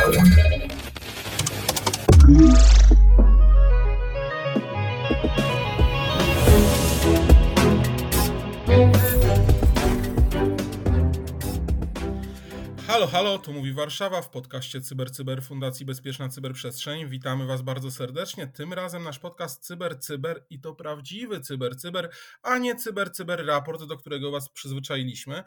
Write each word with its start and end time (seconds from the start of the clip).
Halo, 0.00 0.69
halo, 13.12 13.38
tu 13.38 13.52
mówi 13.52 13.72
Warszawa 13.72 14.22
w 14.22 14.30
podcaście 14.30 14.80
Cyber 14.80 15.10
Cyber 15.12 15.42
Fundacji 15.42 15.86
Bezpieczna 15.86 16.28
Cyberprzestrzeń. 16.28 17.08
Witamy 17.08 17.46
Was 17.46 17.62
bardzo 17.62 17.90
serdecznie. 17.90 18.46
Tym 18.46 18.72
razem 18.72 19.02
nasz 19.02 19.18
podcast 19.18 19.66
Cyber 19.66 19.98
Cyber 19.98 20.46
i 20.50 20.60
to 20.60 20.74
prawdziwy 20.74 21.40
Cyber 21.40 21.76
Cyber, 21.76 22.10
a 22.42 22.58
nie 22.58 22.76
Cyber 22.76 23.12
Cyber 23.12 23.46
Raport, 23.46 23.84
do 23.84 23.96
którego 23.96 24.30
Was 24.30 24.48
przyzwyczailiśmy. 24.48 25.42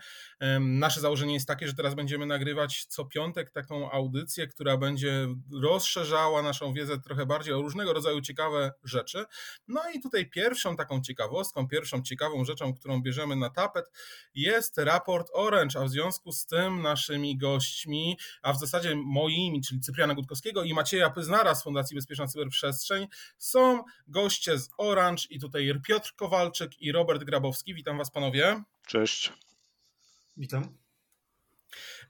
Nasze 0.59 1.01
założenie 1.01 1.33
jest 1.33 1.47
takie, 1.47 1.67
że 1.67 1.73
teraz 1.73 1.95
będziemy 1.95 2.25
nagrywać 2.25 2.85
co 2.85 3.05
piątek 3.05 3.51
taką 3.51 3.91
audycję, 3.91 4.47
która 4.47 4.77
będzie 4.77 5.27
rozszerzała 5.61 6.41
naszą 6.41 6.73
wiedzę 6.73 6.99
trochę 6.99 7.25
bardziej 7.25 7.53
o 7.53 7.61
różnego 7.61 7.93
rodzaju 7.93 8.21
ciekawe 8.21 8.71
rzeczy. 8.83 9.25
No 9.67 9.81
i 9.95 10.01
tutaj 10.01 10.29
pierwszą 10.29 10.75
taką 10.75 11.01
ciekawostką, 11.01 11.67
pierwszą 11.67 12.01
ciekawą 12.01 12.45
rzeczą, 12.45 12.73
którą 12.73 13.01
bierzemy 13.01 13.35
na 13.35 13.49
tapet 13.49 13.85
jest 14.35 14.77
raport 14.77 15.27
Orange, 15.33 15.79
a 15.79 15.83
w 15.83 15.89
związku 15.89 16.31
z 16.31 16.45
tym 16.45 16.81
naszymi 16.81 17.37
gośćmi, 17.53 18.17
a 18.41 18.53
w 18.53 18.59
zasadzie 18.59 18.95
moimi, 18.95 19.61
czyli 19.61 19.81
Cypriana 19.81 20.13
Gutkowskiego 20.13 20.63
i 20.63 20.73
Macieja 20.73 21.09
Pyznara 21.09 21.55
z 21.55 21.63
Fundacji 21.63 21.95
Bezpieczna 21.95 22.27
Cyberprzestrzeń 22.27 23.07
są 23.37 23.83
goście 24.07 24.59
z 24.59 24.69
Orange 24.77 25.23
i 25.29 25.39
tutaj 25.39 25.73
Piotr 25.87 26.13
Kowalczyk 26.15 26.81
i 26.81 26.91
Robert 26.91 27.23
Grabowski. 27.23 27.73
Witam 27.73 27.97
was 27.97 28.11
panowie. 28.11 28.63
Cześć. 28.87 29.33
Witam. 30.37 30.82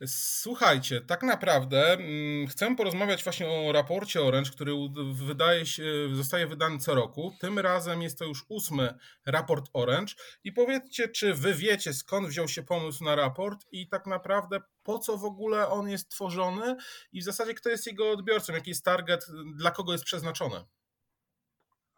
Słuchajcie, 0.08 1.02
tak 1.02 1.24
naprawdę 1.24 1.94
mm, 1.94 2.48
chcę 2.48 2.76
porozmawiać 2.76 3.24
właśnie 3.24 3.48
o 3.48 3.72
raporcie 3.72 4.22
Orange, 4.22 4.52
który 4.52 4.74
wydaje 5.14 5.66
się, 5.66 5.84
zostaje 6.12 6.48
wydany 6.48 6.80
co 6.80 6.96
roku. 6.96 7.34
Tym 7.40 7.60
razem 7.60 8.02
jest 8.02 8.20
to 8.20 8.26
już 8.26 8.46
ósmy 8.50 8.94
raport 9.26 9.70
Orange. 9.74 10.14
I 10.44 10.52
powiedzcie, 10.52 11.08
czy 11.08 11.34
wy 11.34 11.54
wiecie, 11.54 11.94
skąd 11.94 12.28
wziął 12.28 12.48
się 12.48 12.64
pomysł 12.64 13.04
na 13.04 13.16
raport 13.16 13.66
i 13.72 13.90
tak 13.90 14.06
naprawdę 14.06 14.62
po 14.84 15.00
co 15.00 15.18
w 15.18 15.26
ogóle 15.26 15.68
on 15.70 15.90
jest 15.90 16.10
tworzony 16.10 16.76
i 17.12 17.22
w 17.22 17.24
zasadzie 17.24 17.54
kto 17.54 17.70
jest 17.70 17.88
jego 17.88 18.12
odbiorcą, 18.12 18.54
jaki 18.54 18.70
jest 18.70 18.86
target, 18.86 19.26
dla 19.56 19.72
kogo 19.72 19.92
jest 19.92 20.04
przeznaczony? 20.04 20.66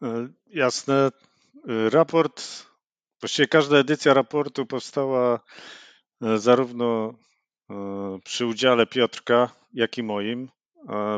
E, 0.04 0.28
jasne. 0.48 1.10
E, 1.68 1.90
raport, 1.90 2.66
właściwie 3.22 3.48
każda 3.48 3.78
edycja 3.78 4.14
raportu 4.14 4.66
powstała 4.66 5.40
e, 6.22 6.38
zarówno 6.38 7.14
przy 8.24 8.46
udziale 8.46 8.88
Piotrka, 8.88 9.50
jak 9.74 9.98
i 9.98 10.04
moim. 10.04 10.50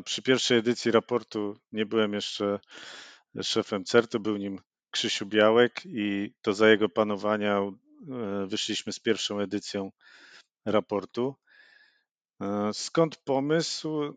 Przy 0.06 0.22
pierwszej 0.22 0.58
edycji 0.58 0.92
raportu 0.92 1.58
nie 1.72 1.86
byłem 1.86 2.14
jeszcze 2.14 2.60
szefem 3.42 3.84
CERT-u, 3.86 4.20
był 4.20 4.38
nim 4.38 4.60
Krzysiu 4.92 5.26
Białek 5.26 5.82
i 5.86 6.34
to 6.42 6.54
za 6.54 6.70
jego 6.70 6.90
panowania 6.90 7.62
wyszliśmy 8.48 8.94
z 8.94 9.00
pierwszą 9.00 9.40
edycją 9.40 9.92
raportu. 10.66 11.36
Skąd 12.74 13.16
pomysł? 13.16 14.14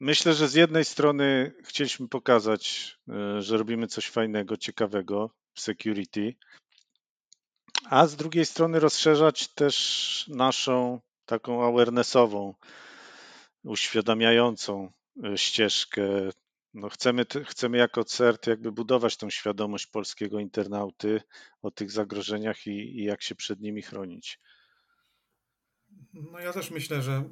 Myślę, 0.00 0.34
że 0.34 0.48
z 0.48 0.54
jednej 0.54 0.84
strony 0.84 1.54
chcieliśmy 1.64 2.08
pokazać, 2.08 2.94
że 3.38 3.56
robimy 3.56 3.86
coś 3.86 4.08
fajnego, 4.08 4.56
ciekawego 4.56 5.30
w 5.54 5.60
security, 5.60 6.34
a 7.90 8.06
z 8.06 8.16
drugiej 8.16 8.46
strony 8.46 8.80
rozszerzać 8.80 9.48
też 9.48 10.24
naszą 10.28 11.00
taką 11.26 11.68
awarenessową, 11.68 12.54
uświadamiającą 13.64 14.92
e, 15.24 15.38
ścieżkę. 15.38 16.02
No 16.74 16.88
chcemy, 16.88 17.26
chcemy 17.44 17.78
jako 17.78 18.04
CERT 18.04 18.46
jakby 18.46 18.72
budować 18.72 19.16
tą 19.16 19.30
świadomość 19.30 19.86
polskiego 19.86 20.40
internauty 20.40 21.20
o 21.62 21.70
tych 21.70 21.90
zagrożeniach 21.90 22.66
i, 22.66 23.00
i 23.00 23.04
jak 23.04 23.22
się 23.22 23.34
przed 23.34 23.60
nimi 23.60 23.82
chronić. 23.82 24.40
No 26.12 26.38
ja 26.38 26.52
też 26.52 26.70
myślę, 26.70 27.02
że 27.02 27.24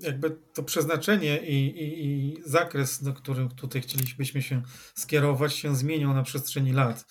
jakby 0.00 0.30
to 0.54 0.62
przeznaczenie 0.62 1.38
i, 1.38 1.66
i, 1.66 2.06
i 2.06 2.36
zakres, 2.44 3.02
do 3.02 3.12
którym 3.12 3.48
tutaj 3.48 3.82
chcielibyśmy 3.82 4.42
się 4.42 4.62
skierować, 4.94 5.54
się 5.54 5.76
zmieniał 5.76 6.14
na 6.14 6.22
przestrzeni 6.22 6.72
lat. 6.72 7.04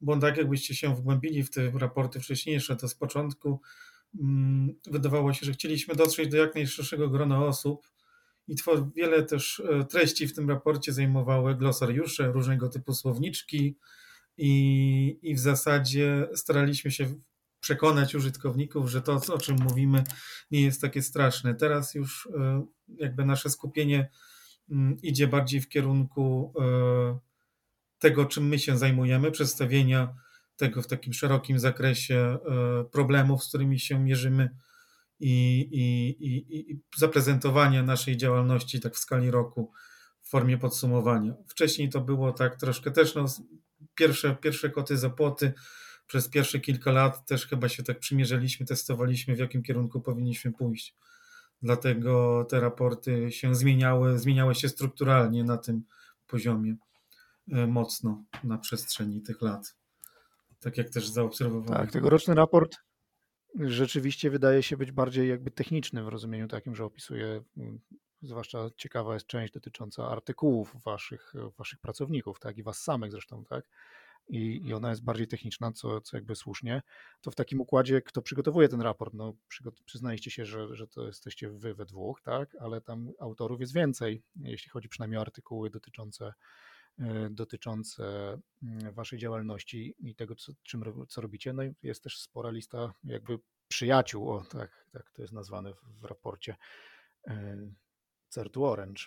Bo 0.00 0.16
tak 0.16 0.36
jakbyście 0.36 0.74
się 0.74 0.94
wgłębili 0.94 1.42
w 1.42 1.50
te 1.50 1.70
raporty 1.70 2.20
wcześniejsze, 2.20 2.76
to 2.76 2.88
z 2.88 2.94
początku 2.94 3.60
wydawało 4.86 5.32
się, 5.32 5.46
że 5.46 5.52
chcieliśmy 5.52 5.94
dotrzeć 5.94 6.28
do 6.30 6.36
jak 6.36 6.54
najszerszego 6.54 7.08
grona 7.08 7.44
osób 7.44 7.92
i 8.48 8.56
wiele 8.96 9.22
też 9.22 9.60
e, 9.60 9.84
treści 9.84 10.26
w 10.26 10.34
tym 10.34 10.50
raporcie 10.50 10.92
zajmowały 10.92 11.54
glosariusze, 11.54 12.32
różnego 12.32 12.68
typu 12.68 12.94
słowniczki 12.94 13.76
i, 14.36 15.18
i 15.22 15.34
w 15.34 15.38
zasadzie 15.38 16.28
staraliśmy 16.34 16.90
się 16.90 17.14
przekonać 17.60 18.14
użytkowników, 18.14 18.90
że 18.90 19.02
to, 19.02 19.20
o 19.34 19.38
czym 19.38 19.56
mówimy, 19.56 20.04
nie 20.50 20.62
jest 20.62 20.80
takie 20.80 21.02
straszne. 21.02 21.54
Teraz 21.54 21.94
już 21.94 22.28
e, 22.38 22.66
jakby 22.96 23.24
nasze 23.24 23.50
skupienie 23.50 24.10
mm, 24.70 24.96
idzie 25.02 25.26
bardziej 25.26 25.60
w 25.60 25.68
kierunku 25.68 26.52
e, 26.60 27.18
tego, 27.98 28.24
czym 28.24 28.48
my 28.48 28.58
się 28.58 28.78
zajmujemy, 28.78 29.30
przedstawienia 29.30 30.14
tego 30.56 30.82
w 30.82 30.86
takim 30.86 31.12
szerokim 31.12 31.58
zakresie 31.58 32.16
e, 32.16 32.38
problemów, 32.84 33.44
z 33.44 33.48
którymi 33.48 33.80
się 33.80 33.98
mierzymy 33.98 34.50
i, 35.20 35.60
i, 35.72 36.08
i, 36.26 36.72
i 36.72 36.80
zaprezentowania 36.96 37.82
naszej 37.82 38.16
działalności 38.16 38.80
tak 38.80 38.94
w 38.94 38.98
skali 38.98 39.30
roku 39.30 39.72
w 40.22 40.28
formie 40.28 40.58
podsumowania. 40.58 41.34
Wcześniej 41.48 41.90
to 41.90 42.00
było 42.00 42.32
tak 42.32 42.56
troszkę 42.56 42.90
też 42.90 43.14
no, 43.14 43.24
pierwsze, 43.94 44.36
pierwsze 44.36 44.70
koty 44.70 44.98
za 44.98 45.10
płoty. 45.10 45.52
Przez 46.06 46.28
pierwsze 46.28 46.60
kilka 46.60 46.92
lat 46.92 47.26
też 47.26 47.46
chyba 47.46 47.68
się 47.68 47.82
tak 47.82 47.98
przymierzaliśmy, 47.98 48.66
testowaliśmy, 48.66 49.36
w 49.36 49.38
jakim 49.38 49.62
kierunku 49.62 50.00
powinniśmy 50.00 50.52
pójść. 50.52 50.96
Dlatego 51.62 52.44
te 52.50 52.60
raporty 52.60 53.32
się 53.32 53.54
zmieniały, 53.54 54.18
zmieniały 54.18 54.54
się 54.54 54.68
strukturalnie 54.68 55.44
na 55.44 55.56
tym 55.56 55.82
poziomie 56.26 56.76
e, 57.52 57.66
mocno 57.66 58.24
na 58.44 58.58
przestrzeni 58.58 59.22
tych 59.22 59.42
lat 59.42 59.81
tak 60.62 60.78
jak 60.78 60.90
też 60.90 61.08
zaobserwowałem. 61.08 61.82
Tak, 61.82 61.92
tegoroczny 61.92 62.34
raport 62.34 62.76
rzeczywiście 63.60 64.30
wydaje 64.30 64.62
się 64.62 64.76
być 64.76 64.92
bardziej 64.92 65.28
jakby 65.28 65.50
techniczny 65.50 66.04
w 66.04 66.08
rozumieniu 66.08 66.48
takim, 66.48 66.76
że 66.76 66.84
opisuje, 66.84 67.42
mm, 67.56 67.80
zwłaszcza 68.22 68.70
ciekawa 68.76 69.14
jest 69.14 69.26
część 69.26 69.52
dotycząca 69.52 70.08
artykułów 70.08 70.82
waszych, 70.84 71.32
waszych 71.58 71.78
pracowników, 71.80 72.40
tak, 72.40 72.58
i 72.58 72.62
was 72.62 72.82
samych 72.82 73.12
zresztą, 73.12 73.44
tak, 73.44 73.64
i, 74.28 74.60
i 74.66 74.74
ona 74.74 74.90
jest 74.90 75.04
bardziej 75.04 75.26
techniczna, 75.28 75.72
co, 75.72 76.00
co 76.00 76.16
jakby 76.16 76.36
słusznie, 76.36 76.82
to 77.20 77.30
w 77.30 77.34
takim 77.34 77.60
układzie, 77.60 78.02
kto 78.02 78.22
przygotowuje 78.22 78.68
ten 78.68 78.80
raport, 78.80 79.14
no 79.14 79.34
przyznaliście 79.84 80.30
się, 80.30 80.46
że, 80.46 80.76
że 80.76 80.86
to 80.86 81.06
jesteście 81.06 81.50
wy 81.50 81.74
we 81.74 81.86
dwóch, 81.86 82.20
tak, 82.22 82.56
ale 82.60 82.80
tam 82.80 83.10
autorów 83.20 83.60
jest 83.60 83.74
więcej, 83.74 84.22
jeśli 84.36 84.70
chodzi 84.70 84.88
przynajmniej 84.88 85.18
o 85.18 85.20
artykuły 85.20 85.70
dotyczące 85.70 86.32
dotyczące 87.30 88.04
mm, 88.62 88.94
waszej 88.94 89.18
działalności 89.18 89.94
i 89.98 90.14
tego, 90.14 90.34
co, 90.34 90.52
czym, 90.62 91.06
co 91.08 91.20
robicie. 91.20 91.52
No 91.52 91.62
i 91.62 91.74
jest 91.82 92.02
też 92.02 92.18
spora 92.18 92.50
lista 92.50 92.94
jakby 93.04 93.38
przyjaciół, 93.68 94.30
o 94.30 94.44
tak, 94.44 94.86
tak 94.92 95.10
to 95.12 95.22
jest 95.22 95.34
nazwane 95.34 95.72
w 96.00 96.04
raporcie 96.04 96.56
e, 97.26 97.56
CERT 98.28 98.56
Orange. 98.56 99.02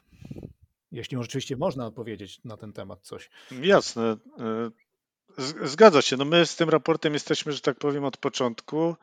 Jeśli 0.92 1.18
rzeczywiście 1.22 1.58
można 1.58 1.92
powiedzieć 1.92 2.44
na 2.44 2.58
ten 2.58 2.74
temat 2.74 3.02
coś. 3.02 3.30
Jasne. 3.62 4.18
E, 4.40 4.72
zgadza 5.64 6.02
się. 6.02 6.18
No 6.18 6.26
my 6.26 6.46
z 6.46 6.56
tym 6.56 6.70
raportem 6.70 7.14
jesteśmy, 7.14 7.52
że 7.52 7.62
tak 7.62 7.78
powiem, 7.78 8.04
od 8.04 8.18
początku. 8.18 8.96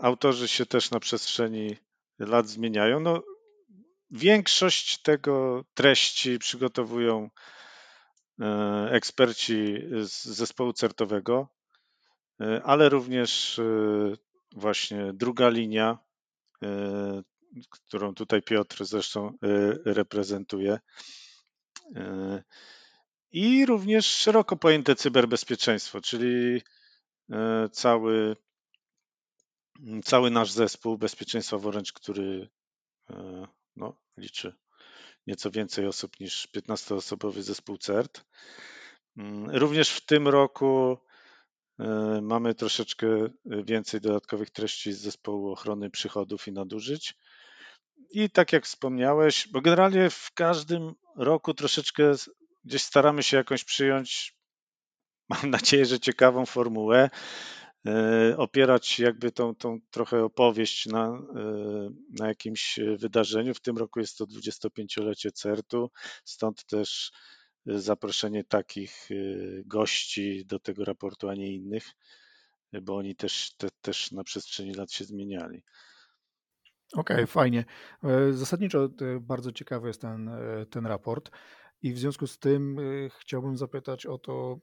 Autorzy 0.00 0.48
się 0.48 0.66
też 0.66 0.90
na 0.90 1.00
przestrzeni 1.00 1.76
lat 2.18 2.48
zmieniają. 2.48 3.00
No, 3.00 3.22
Większość 4.10 5.02
tego 5.02 5.64
treści 5.74 6.38
przygotowują 6.38 7.30
e, 8.40 8.88
eksperci 8.92 9.74
z 10.02 10.24
zespołu 10.24 10.72
certowego, 10.72 11.48
e, 12.40 12.62
ale 12.64 12.88
również 12.88 13.58
e, 13.58 13.62
właśnie 14.52 15.12
druga 15.14 15.48
linia, 15.48 15.98
którą 17.70 18.14
tutaj 18.14 18.42
Piotr 18.42 18.84
zresztą 18.84 19.38
reprezentuje. 19.84 20.78
I 23.30 23.66
również 23.66 24.06
szeroko 24.06 24.56
pojęte 24.56 24.96
cyberbezpieczeństwo, 24.96 26.00
czyli 26.00 26.62
cały, 27.72 28.36
cały 30.04 30.30
nasz 30.30 30.50
zespół 30.50 30.98
bezpieczeństwa 30.98 31.58
w 31.58 31.66
który 31.92 32.48
no, 33.78 33.96
liczy 34.16 34.54
nieco 35.28 35.50
więcej 35.50 35.86
osób 35.86 36.20
niż 36.20 36.48
15-osobowy 36.56 37.42
zespół 37.42 37.78
CERT. 37.78 38.24
Mm, 39.16 39.50
również 39.50 39.90
w 39.90 40.06
tym 40.06 40.28
roku 40.28 40.98
e, 41.78 42.20
mamy 42.22 42.54
troszeczkę 42.54 43.06
więcej 43.44 44.00
dodatkowych 44.00 44.50
treści 44.50 44.92
z 44.92 45.00
zespołu 45.00 45.52
ochrony 45.52 45.90
przychodów 45.90 46.48
i 46.48 46.52
nadużyć. 46.52 47.14
I 48.10 48.30
tak 48.30 48.52
jak 48.52 48.64
wspomniałeś, 48.64 49.48
bo 49.48 49.60
generalnie 49.60 50.10
w 50.10 50.30
każdym 50.34 50.94
roku 51.16 51.54
troszeczkę 51.54 52.12
gdzieś 52.64 52.82
staramy 52.82 53.22
się 53.22 53.36
jakąś 53.36 53.64
przyjąć, 53.64 54.34
mam 55.28 55.50
nadzieję, 55.50 55.86
że 55.86 56.00
ciekawą 56.00 56.46
formułę, 56.46 57.10
opierać 58.36 58.98
jakby 58.98 59.32
tą, 59.32 59.54
tą 59.54 59.78
trochę 59.90 60.24
opowieść 60.24 60.86
na, 60.86 61.06
e, 61.06 61.90
na 62.18 62.28
jakimś 62.28 62.80
wydarzeniu. 62.96 63.54
W 63.54 63.60
tym 63.60 63.78
roku 63.78 64.00
jest 64.00 64.18
to 64.18 64.24
25-lecie 64.24 65.32
CERT-u, 65.32 65.90
stąd 66.24 66.64
też 66.64 67.12
zaproszenie 67.66 68.44
takich 68.44 69.08
gości 69.64 70.46
do 70.46 70.58
tego 70.58 70.84
raportu, 70.84 71.28
a 71.28 71.34
nie 71.34 71.54
innych, 71.54 71.90
bo 72.82 72.96
oni 72.96 73.16
też, 73.16 73.54
te, 73.56 73.68
też 73.82 74.12
na 74.12 74.24
przestrzeni 74.24 74.74
lat 74.74 74.92
się 74.92 75.04
zmieniali. 75.04 75.62
Okej, 76.92 77.16
okay, 77.16 77.26
fajnie. 77.26 77.64
E, 78.04 78.32
zasadniczo 78.32 78.84
e, 78.84 79.20
bardzo 79.20 79.52
ciekawy 79.52 79.88
jest 79.88 80.00
ten, 80.00 80.28
e, 80.28 80.66
ten 80.66 80.86
raport 80.86 81.30
i 81.82 81.92
w 81.92 81.98
związku 81.98 82.26
z 82.26 82.38
tym 82.38 82.76
chciałbym 83.20 83.56
zapytać 83.56 84.06
o 84.06 84.18
to, 84.18 84.58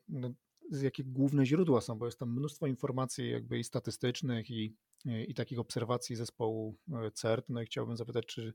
z 0.71 0.81
jakie 0.81 1.03
główne 1.03 1.45
źródła 1.45 1.81
są, 1.81 1.95
bo 1.95 2.06
jest 2.06 2.19
tam 2.19 2.33
mnóstwo 2.33 2.67
informacji 2.67 3.31
jakby 3.31 3.59
i 3.59 3.63
statystycznych 3.63 4.50
i, 4.50 4.75
i 5.06 5.33
takich 5.33 5.59
obserwacji 5.59 6.15
zespołu 6.15 6.77
CERT, 7.13 7.50
no 7.50 7.62
i 7.62 7.65
chciałbym 7.65 7.97
zapytać, 7.97 8.25
czy, 8.25 8.53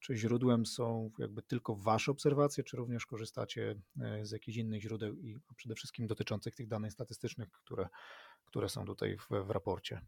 czy 0.00 0.16
źródłem 0.16 0.66
są 0.66 1.10
jakby 1.18 1.42
tylko 1.42 1.76
wasze 1.76 2.12
obserwacje, 2.12 2.64
czy 2.64 2.76
również 2.76 3.06
korzystacie 3.06 3.80
z 4.22 4.30
jakichś 4.30 4.58
innych 4.58 4.82
źródeł 4.82 5.14
i 5.14 5.36
przede 5.56 5.74
wszystkim 5.74 6.06
dotyczących 6.06 6.54
tych 6.54 6.68
danych 6.68 6.92
statystycznych, 6.92 7.50
które, 7.50 7.88
które 8.44 8.68
są 8.68 8.84
tutaj 8.84 9.16
w, 9.16 9.28
w 9.46 9.50
raporcie? 9.50 10.00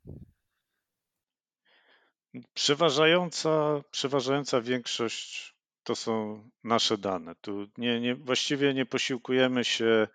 Przeważająca, 2.55 3.83
przeważająca 3.91 4.61
większość 4.61 5.55
to 5.83 5.97
są 5.97 6.45
nasze 6.65 6.99
dane. 6.99 7.35
Tu 7.35 7.67
nie, 7.79 8.01
nie, 8.01 8.15
właściwie 8.15 8.75
nie 8.75 8.87
posiłkujemy 8.87 9.65
się 9.65 10.09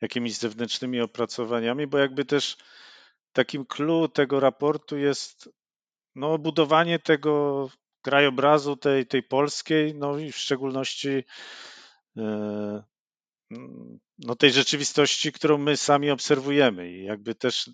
jakimiś 0.00 0.36
zewnętrznymi 0.36 1.00
opracowaniami, 1.00 1.86
bo 1.86 1.98
jakby 1.98 2.24
też 2.24 2.56
takim 3.32 3.66
clue 3.66 4.08
tego 4.08 4.40
raportu 4.40 4.96
jest 4.96 5.48
no, 6.14 6.38
budowanie 6.38 6.98
tego 6.98 7.68
krajobrazu 8.02 8.76
tej, 8.76 9.06
tej 9.06 9.22
polskiej, 9.22 9.94
no 9.94 10.18
i 10.18 10.32
w 10.32 10.36
szczególności 10.36 11.24
e, 12.16 12.82
no, 14.18 14.36
tej 14.36 14.52
rzeczywistości, 14.52 15.32
którą 15.32 15.58
my 15.58 15.76
sami 15.76 16.10
obserwujemy. 16.10 16.92
I 16.92 17.04
jakby 17.04 17.34
też 17.34 17.70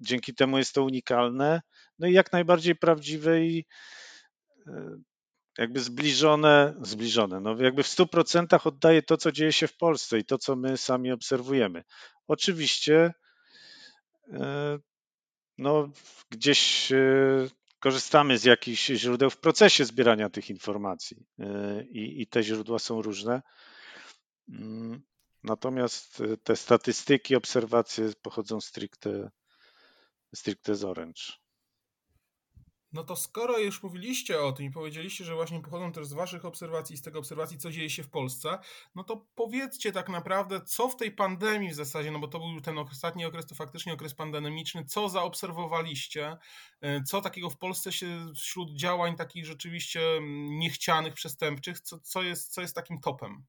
dzięki 0.00 0.34
temu 0.34 0.58
jest 0.58 0.74
to 0.74 0.84
unikalne, 0.84 1.62
no 1.98 2.06
i 2.06 2.12
jak 2.12 2.32
najbardziej 2.32 2.76
prawdziwe 2.76 3.44
i 3.44 3.66
e, 4.66 4.96
jakby 5.58 5.80
zbliżone, 5.80 6.74
zbliżone, 6.82 7.40
no 7.40 7.56
jakby 7.62 7.82
w 7.82 7.86
100% 7.88 8.66
oddaje 8.66 9.02
to, 9.02 9.16
co 9.16 9.32
dzieje 9.32 9.52
się 9.52 9.66
w 9.66 9.76
Polsce 9.76 10.18
i 10.18 10.24
to, 10.24 10.38
co 10.38 10.56
my 10.56 10.76
sami 10.76 11.12
obserwujemy. 11.12 11.84
Oczywiście 12.26 13.12
e, 14.32 14.78
no, 15.58 15.88
gdzieś 16.30 16.92
e, 16.92 16.96
korzystamy 17.80 18.38
z 18.38 18.44
jakichś 18.44 18.86
źródeł 18.86 19.30
w 19.30 19.36
procesie 19.36 19.84
zbierania 19.84 20.30
tych 20.30 20.50
informacji 20.50 21.26
i, 21.90 22.22
i 22.22 22.26
te 22.26 22.42
źródła 22.42 22.78
są 22.78 23.02
różne. 23.02 23.42
Mm, 24.48 25.02
natomiast 25.44 26.22
te 26.44 26.56
statystyki, 26.56 27.36
obserwacje 27.36 28.12
pochodzą 28.22 28.60
stricte, 28.60 29.30
stricte 30.34 30.74
z 30.74 30.84
Orange. 30.84 31.22
No 32.92 33.04
to 33.04 33.16
skoro 33.16 33.58
już 33.58 33.82
mówiliście 33.82 34.40
o 34.40 34.52
tym 34.52 34.66
i 34.66 34.70
powiedzieliście, 34.70 35.24
że 35.24 35.34
właśnie 35.34 35.60
pochodzą 35.60 35.92
też 35.92 36.06
z 36.06 36.12
waszych 36.12 36.44
obserwacji, 36.44 36.96
z 36.96 37.02
tego 37.02 37.18
obserwacji, 37.18 37.58
co 37.58 37.70
dzieje 37.70 37.90
się 37.90 38.02
w 38.02 38.08
Polsce, 38.08 38.58
no 38.94 39.04
to 39.04 39.26
powiedzcie 39.34 39.92
tak 39.92 40.08
naprawdę, 40.08 40.60
co 40.60 40.88
w 40.88 40.96
tej 40.96 41.12
pandemii 41.12 41.70
w 41.70 41.74
zasadzie, 41.74 42.10
no 42.10 42.18
bo 42.18 42.28
to 42.28 42.38
był 42.38 42.60
ten 42.60 42.78
ostatni 42.78 43.24
okres, 43.24 43.46
to 43.46 43.54
faktycznie 43.54 43.92
okres 43.92 44.14
pandemiczny, 44.14 44.84
co 44.84 45.08
zaobserwowaliście, 45.08 46.36
e, 46.80 47.02
co 47.02 47.20
takiego 47.20 47.50
w 47.50 47.58
Polsce 47.58 47.92
się 47.92 48.26
wśród 48.36 48.70
działań 48.70 49.16
takich 49.16 49.46
rzeczywiście 49.46 50.00
mm, 50.00 50.58
niechcianych, 50.58 51.14
przestępczych, 51.14 51.80
co, 51.80 51.98
co, 52.00 52.22
jest, 52.22 52.52
co 52.52 52.60
jest 52.60 52.74
takim 52.74 53.00
topem? 53.00 53.44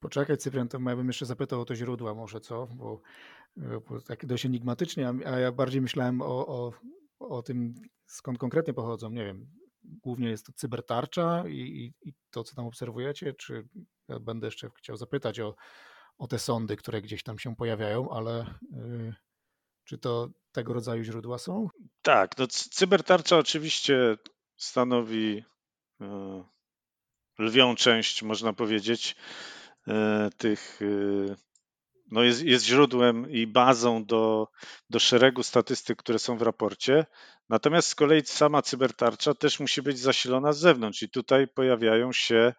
Poczekaj, 0.00 0.36
Cyprian, 0.36 0.68
to 0.68 0.78
ja 0.86 0.96
bym 0.96 1.06
jeszcze 1.06 1.26
zapytał 1.26 1.60
o 1.60 1.64
to 1.64 1.74
źródła 1.74 2.14
może, 2.14 2.40
co? 2.40 2.66
Bo, 2.66 3.00
bo 3.56 4.00
tak 4.00 4.26
dość 4.26 4.46
enigmatycznie, 4.46 5.12
a 5.26 5.38
ja 5.38 5.52
bardziej 5.52 5.80
myślałem 5.80 6.22
o, 6.22 6.46
o 6.46 6.72
o 7.18 7.42
tym, 7.42 7.74
skąd 8.06 8.38
konkretnie 8.38 8.74
pochodzą, 8.74 9.10
nie 9.10 9.24
wiem, 9.24 9.46
głównie 9.82 10.28
jest 10.28 10.46
to 10.46 10.52
cybertarcza 10.52 11.44
i, 11.48 11.92
i, 12.02 12.14
to, 12.30 12.44
co 12.44 12.54
tam 12.56 12.66
obserwujecie, 12.66 13.32
czy 13.32 13.68
ja 14.08 14.20
będę 14.20 14.46
jeszcze 14.46 14.70
chciał 14.76 14.96
zapytać 14.96 15.40
o, 15.40 15.54
o 16.18 16.26
te 16.26 16.38
sądy, 16.38 16.76
które 16.76 17.02
gdzieś 17.02 17.22
tam 17.22 17.38
się 17.38 17.56
pojawiają, 17.56 18.10
ale 18.10 18.54
yy, 18.72 19.14
czy 19.84 19.98
to 19.98 20.28
tego 20.52 20.72
rodzaju 20.72 21.02
źródła 21.02 21.38
są? 21.38 21.68
Tak, 22.02 22.38
no 22.38 22.46
cybertarcza 22.46 23.38
oczywiście 23.38 24.16
stanowi 24.56 25.44
yy, 26.00 26.44
lwią 27.38 27.74
część, 27.74 28.22
można 28.22 28.52
powiedzieć, 28.52 29.16
yy, 29.86 29.94
tych 30.38 30.82
y, 30.82 31.36
no 32.10 32.22
jest, 32.22 32.42
jest 32.42 32.64
źródłem 32.64 33.30
i 33.30 33.46
bazą 33.46 34.04
do, 34.04 34.48
do 34.90 34.98
szeregu 34.98 35.42
statystyk, 35.42 35.98
które 35.98 36.18
są 36.18 36.38
w 36.38 36.42
raporcie. 36.42 37.06
Natomiast 37.48 37.88
z 37.88 37.94
kolei 37.94 38.22
sama 38.26 38.62
cybertarcza 38.62 39.34
też 39.34 39.60
musi 39.60 39.82
być 39.82 39.98
zasilona 39.98 40.52
z 40.52 40.58
zewnątrz 40.58 41.02
i 41.02 41.08
tutaj 41.08 41.48
pojawiają 41.48 42.12
się 42.12 42.52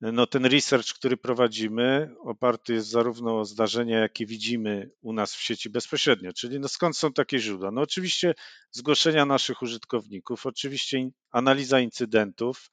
no 0.00 0.26
ten 0.26 0.46
research, 0.46 0.94
który 0.94 1.16
prowadzimy, 1.16 2.10
oparty 2.20 2.72
jest 2.72 2.88
zarówno 2.88 3.40
o 3.40 3.44
zdarzenia, 3.44 3.98
jakie 3.98 4.26
widzimy 4.26 4.90
u 5.00 5.12
nas 5.12 5.34
w 5.34 5.42
sieci 5.42 5.70
bezpośrednio, 5.70 6.32
czyli 6.32 6.60
no 6.60 6.68
skąd 6.68 6.96
są 6.96 7.12
takie 7.12 7.38
źródła? 7.38 7.70
No 7.70 7.80
oczywiście 7.80 8.34
zgłoszenia 8.70 9.26
naszych 9.26 9.62
użytkowników, 9.62 10.46
oczywiście 10.46 11.08
analiza 11.30 11.80
incydentów, 11.80 12.70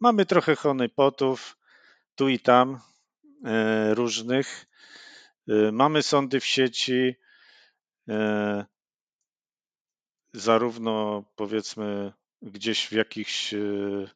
mamy 0.00 0.26
trochę 0.26 0.56
honeypotów 0.56 1.56
tu 2.14 2.28
i 2.28 2.38
tam 2.38 2.80
e, 3.44 3.94
różnych, 3.94 4.66
mamy 5.72 6.02
sądy 6.02 6.40
w 6.40 6.46
sieci, 6.46 7.14
y, 8.08 8.14
zarówno 10.32 11.24
powiedzmy 11.36 12.12
gdzieś 12.42 12.86
w 12.86 12.92
jakichś 12.92 13.54
y, 13.54 14.08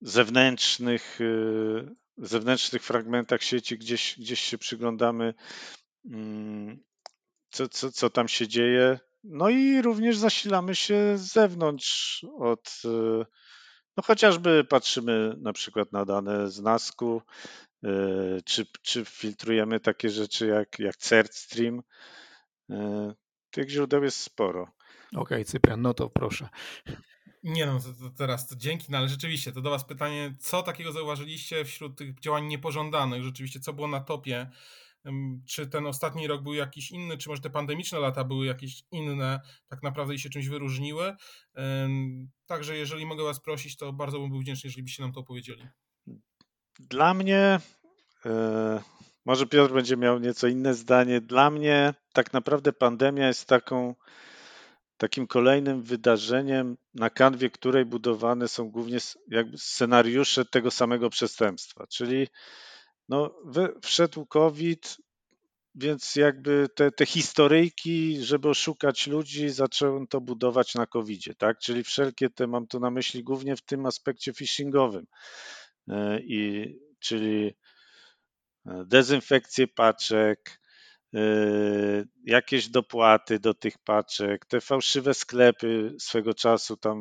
zewnętrznych, 0.00 1.18
zewnętrznych 2.18 2.82
fragmentach 2.82 3.42
sieci, 3.42 3.78
gdzieś, 3.78 4.18
gdzieś 4.18 4.40
się 4.40 4.58
przyglądamy, 4.58 5.34
mm, 6.04 6.84
co, 7.50 7.68
co, 7.68 7.92
co 7.92 8.10
tam 8.10 8.28
się 8.28 8.48
dzieje. 8.48 8.98
No 9.24 9.48
i 9.48 9.82
również 9.82 10.16
zasilamy 10.16 10.74
się 10.74 11.18
z 11.18 11.32
zewnątrz 11.32 12.24
od 12.38 12.82
no 13.98 14.02
chociażby 14.02 14.64
patrzymy 14.64 15.34
na 15.38 15.52
przykład 15.52 15.92
na 15.92 16.04
dane 16.04 16.50
z 16.50 16.60
NASK-u, 16.60 17.22
E, 17.84 17.90
czy, 18.44 18.66
czy 18.82 19.04
filtrujemy 19.04 19.80
takie 19.80 20.10
rzeczy 20.10 20.46
jak, 20.46 20.78
jak 20.78 20.96
CertStream. 20.96 21.82
E, 22.70 23.14
tych 23.50 23.70
źródeł 23.70 24.04
jest 24.04 24.20
sporo. 24.20 24.62
Okej, 25.08 25.20
okay, 25.20 25.44
Cyprian, 25.44 25.82
no 25.82 25.94
to 25.94 26.10
proszę. 26.10 26.48
Nie 27.42 27.66
no, 27.66 27.80
to, 27.80 28.08
to 28.08 28.10
teraz 28.16 28.48
to 28.48 28.56
dzięki, 28.56 28.86
no 28.88 28.98
ale 28.98 29.08
rzeczywiście, 29.08 29.52
to 29.52 29.60
do 29.60 29.70
Was 29.70 29.84
pytanie, 29.84 30.34
co 30.40 30.62
takiego 30.62 30.92
zauważyliście 30.92 31.64
wśród 31.64 31.98
tych 31.98 32.20
działań 32.20 32.46
niepożądanych, 32.46 33.22
rzeczywiście, 33.22 33.60
co 33.60 33.72
było 33.72 33.88
na 33.88 34.00
topie? 34.00 34.50
Czy 35.48 35.66
ten 35.66 35.86
ostatni 35.86 36.26
rok 36.26 36.42
był 36.42 36.54
jakiś 36.54 36.90
inny, 36.90 37.18
czy 37.18 37.28
może 37.28 37.42
te 37.42 37.50
pandemiczne 37.50 37.98
lata 37.98 38.24
były 38.24 38.46
jakieś 38.46 38.82
inne, 38.90 39.40
tak 39.68 39.82
naprawdę 39.82 40.14
i 40.14 40.18
się 40.18 40.30
czymś 40.30 40.48
wyróżniły? 40.48 41.16
Także 42.46 42.76
jeżeli 42.76 43.06
mogę 43.06 43.24
Was 43.24 43.40
prosić, 43.40 43.76
to 43.76 43.92
bardzo 43.92 44.18
bym 44.18 44.30
był 44.30 44.40
wdzięczny, 44.40 44.66
jeżeli 44.68 44.82
byście 44.82 45.02
nam 45.02 45.12
to 45.12 45.20
opowiedzieli. 45.20 45.68
Dla 46.78 47.14
mnie, 47.14 47.60
e, 48.26 48.82
może 49.24 49.46
Piotr 49.46 49.74
będzie 49.74 49.96
miał 49.96 50.18
nieco 50.18 50.48
inne 50.48 50.74
zdanie. 50.74 51.20
Dla 51.20 51.50
mnie 51.50 51.94
tak 52.12 52.32
naprawdę 52.32 52.72
pandemia 52.72 53.26
jest 53.26 53.46
taką, 53.46 53.94
takim 54.96 55.26
kolejnym 55.26 55.82
wydarzeniem, 55.82 56.76
na 56.94 57.10
kanwie 57.10 57.50
której 57.50 57.84
budowane 57.84 58.48
są 58.48 58.70
głównie 58.70 58.98
jakby 59.28 59.58
scenariusze 59.58 60.44
tego 60.44 60.70
samego 60.70 61.10
przestępstwa. 61.10 61.86
Czyli 61.86 62.28
no, 63.08 63.34
wszedł 63.82 64.26
COVID, 64.26 64.96
więc 65.74 66.16
jakby 66.16 66.68
te, 66.74 66.90
te 66.90 67.06
historyjki, 67.06 68.24
żeby 68.24 68.48
oszukać 68.48 69.06
ludzi, 69.06 69.48
zacząłem 69.48 70.06
to 70.06 70.20
budować 70.20 70.74
na 70.74 70.86
COVID-zie, 70.86 71.34
tak? 71.34 71.58
Czyli 71.58 71.84
wszelkie 71.84 72.30
te, 72.30 72.46
mam 72.46 72.66
tu 72.66 72.80
na 72.80 72.90
myśli 72.90 73.24
głównie 73.24 73.56
w 73.56 73.62
tym 73.62 73.86
aspekcie 73.86 74.32
phishingowym. 74.32 75.06
E, 75.88 76.20
i 76.20 76.74
czyli 77.00 77.54
e, 78.66 78.84
dezynfekcję 78.86 79.68
paczek, 79.68 80.60
e, 81.14 81.20
jakieś 82.24 82.68
dopłaty 82.68 83.38
do 83.38 83.54
tych 83.54 83.78
paczek, 83.78 84.46
te 84.46 84.60
fałszywe 84.60 85.14
sklepy 85.14 85.94
swego 85.98 86.34
czasu 86.34 86.76
tam 86.76 86.98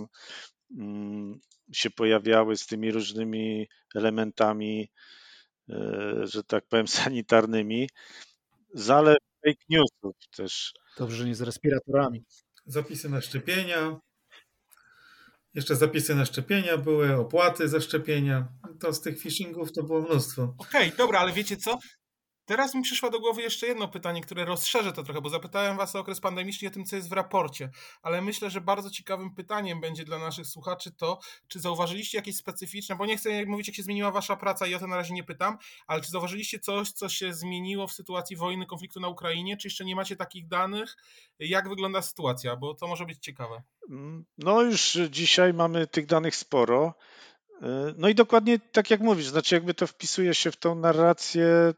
mm, 0.77 1.39
się 1.73 1.89
pojawiały 1.89 2.57
z 2.57 2.67
tymi 2.67 2.91
różnymi 2.91 3.67
elementami, 3.95 4.89
że 6.23 6.43
tak 6.43 6.65
powiem, 6.65 6.87
sanitarnymi. 7.03 7.89
Zalew 8.73 9.17
fake 9.45 9.65
newsów 9.69 10.15
też. 10.35 10.73
Dobrze, 10.97 11.17
że 11.17 11.25
nie 11.25 11.35
z 11.35 11.41
respiratorami. 11.41 12.23
Zapisy 12.65 13.09
na 13.09 13.21
szczepienia. 13.21 13.99
Jeszcze 15.53 15.75
zapisy 15.75 16.15
na 16.15 16.25
szczepienia 16.25 16.77
były, 16.77 17.15
opłaty 17.15 17.67
za 17.67 17.81
szczepienia. 17.81 18.47
To 18.79 18.93
z 18.93 19.01
tych 19.01 19.21
phishingów 19.21 19.71
to 19.71 19.83
było 19.83 20.01
mnóstwo. 20.01 20.55
Okej, 20.57 20.91
dobra, 20.97 21.19
ale 21.19 21.33
wiecie 21.33 21.57
co? 21.57 21.79
Teraz 22.47 22.75
mi 22.75 22.81
przyszło 22.81 23.09
do 23.09 23.19
głowy 23.19 23.41
jeszcze 23.41 23.67
jedno 23.67 23.87
pytanie, 23.87 24.21
które 24.21 24.45
rozszerzę 24.45 24.93
to 24.93 25.03
trochę, 25.03 25.21
bo 25.21 25.29
zapytałem 25.29 25.77
Was 25.77 25.95
o 25.95 25.99
okres 25.99 26.19
pandemiczny 26.19 26.65
i 26.65 26.67
o 26.67 26.73
tym, 26.73 26.85
co 26.85 26.95
jest 26.95 27.09
w 27.09 27.11
raporcie, 27.11 27.69
ale 28.01 28.21
myślę, 28.21 28.49
że 28.49 28.61
bardzo 28.61 28.89
ciekawym 28.89 29.35
pytaniem 29.35 29.81
będzie 29.81 30.05
dla 30.05 30.19
naszych 30.19 30.47
słuchaczy 30.47 30.91
to, 30.91 31.19
czy 31.47 31.59
zauważyliście 31.59 32.17
jakieś 32.17 32.35
specyficzne, 32.35 32.95
bo 32.95 33.05
nie 33.05 33.17
chcę 33.17 33.45
mówić, 33.45 33.67
jak 33.67 33.75
się 33.75 33.83
zmieniła 33.83 34.11
Wasza 34.11 34.35
praca 34.35 34.67
i 34.67 34.75
o 34.75 34.79
to 34.79 34.87
na 34.87 34.95
razie 34.95 35.13
nie 35.13 35.23
pytam, 35.23 35.57
ale 35.87 36.01
czy 36.01 36.11
zauważyliście 36.11 36.59
coś, 36.59 36.91
co 36.91 37.09
się 37.09 37.33
zmieniło 37.33 37.87
w 37.87 37.93
sytuacji 37.93 38.35
wojny, 38.35 38.65
konfliktu 38.65 38.99
na 38.99 39.07
Ukrainie, 39.07 39.57
czy 39.57 39.67
jeszcze 39.67 39.85
nie 39.85 39.95
macie 39.95 40.15
takich 40.15 40.47
danych? 40.47 40.97
Jak 41.39 41.69
wygląda 41.69 42.01
sytuacja, 42.01 42.55
bo 42.55 42.73
to 42.73 42.87
może 42.87 43.05
być 43.05 43.17
ciekawe. 43.19 43.63
No 44.37 44.61
już 44.61 44.97
dzisiaj 45.09 45.53
mamy 45.53 45.87
tych 45.87 46.05
danych 46.05 46.35
sporo. 46.35 46.93
E, 47.61 47.93
no 47.97 48.09
i 48.09 48.15
dokładnie 48.15 48.59
tak 48.59 48.91
jak 48.91 49.01
mówisz, 49.01 49.27
znaczy 49.27 49.55
jakby 49.55 49.73
to 49.73 49.87
wpisuje 49.87 50.33
się 50.33 50.51
w 50.51 50.57
tą 50.57 50.75
narrację 50.75 51.73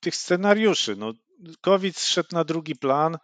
tych 0.00 0.16
scenariuszy. 0.16 0.96
No, 0.96 1.12
COVID 1.60 1.96
zszedł 1.96 2.28
na 2.32 2.44
drugi 2.44 2.76
plan, 2.76 3.18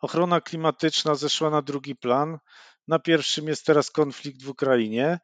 ochrona 0.00 0.40
klimatyczna 0.40 1.14
zeszła 1.14 1.50
na 1.50 1.62
drugi 1.62 1.96
plan. 1.96 2.38
Na 2.88 2.98
pierwszym 2.98 3.48
jest 3.48 3.66
teraz 3.66 3.90
konflikt 3.90 4.42
w 4.42 4.48
Ukrainie. 4.48 5.18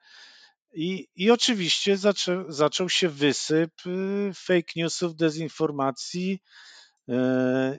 I, 0.74 1.08
i 1.16 1.30
oczywiście 1.30 1.96
zaczą, 1.96 2.44
zaczął 2.48 2.88
się 2.88 3.08
wysyp 3.08 3.70
y, 3.86 4.30
fake 4.34 4.72
newsów, 4.76 5.16
dezinformacji 5.16 6.42
e, 7.08 7.78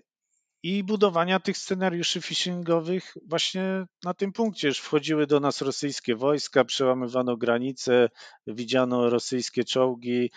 i 0.64 0.84
budowania 0.84 1.40
tych 1.40 1.58
scenariuszy 1.58 2.22
phishingowych 2.22 3.14
właśnie 3.26 3.86
na 4.04 4.14
tym 4.14 4.34
punkcie. 4.34 4.68
Już 4.68 4.80
wchodziły 4.80 5.28
do 5.28 5.40
nas 5.40 5.62
rosyjskie 5.62 6.16
wojska, 6.16 6.66
przełamywano 6.66 7.38
granice, 7.38 8.10
widziano 8.48 9.10
rosyjskie 9.10 9.64
czołgi 9.64 10.32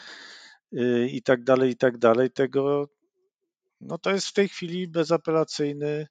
y, 0.73 1.09
i 1.12 1.23
tak 1.23 1.45
dalej, 1.45 1.71
i 1.71 1.76
tak 1.76 1.99
dalej. 1.99 2.30
Tego, 2.30 2.88
no 3.80 3.99
to 3.99 4.11
jest 4.11 4.26
w 4.26 4.33
tej 4.33 4.49
chwili 4.49 4.88
bezapelacyjny 4.88 6.06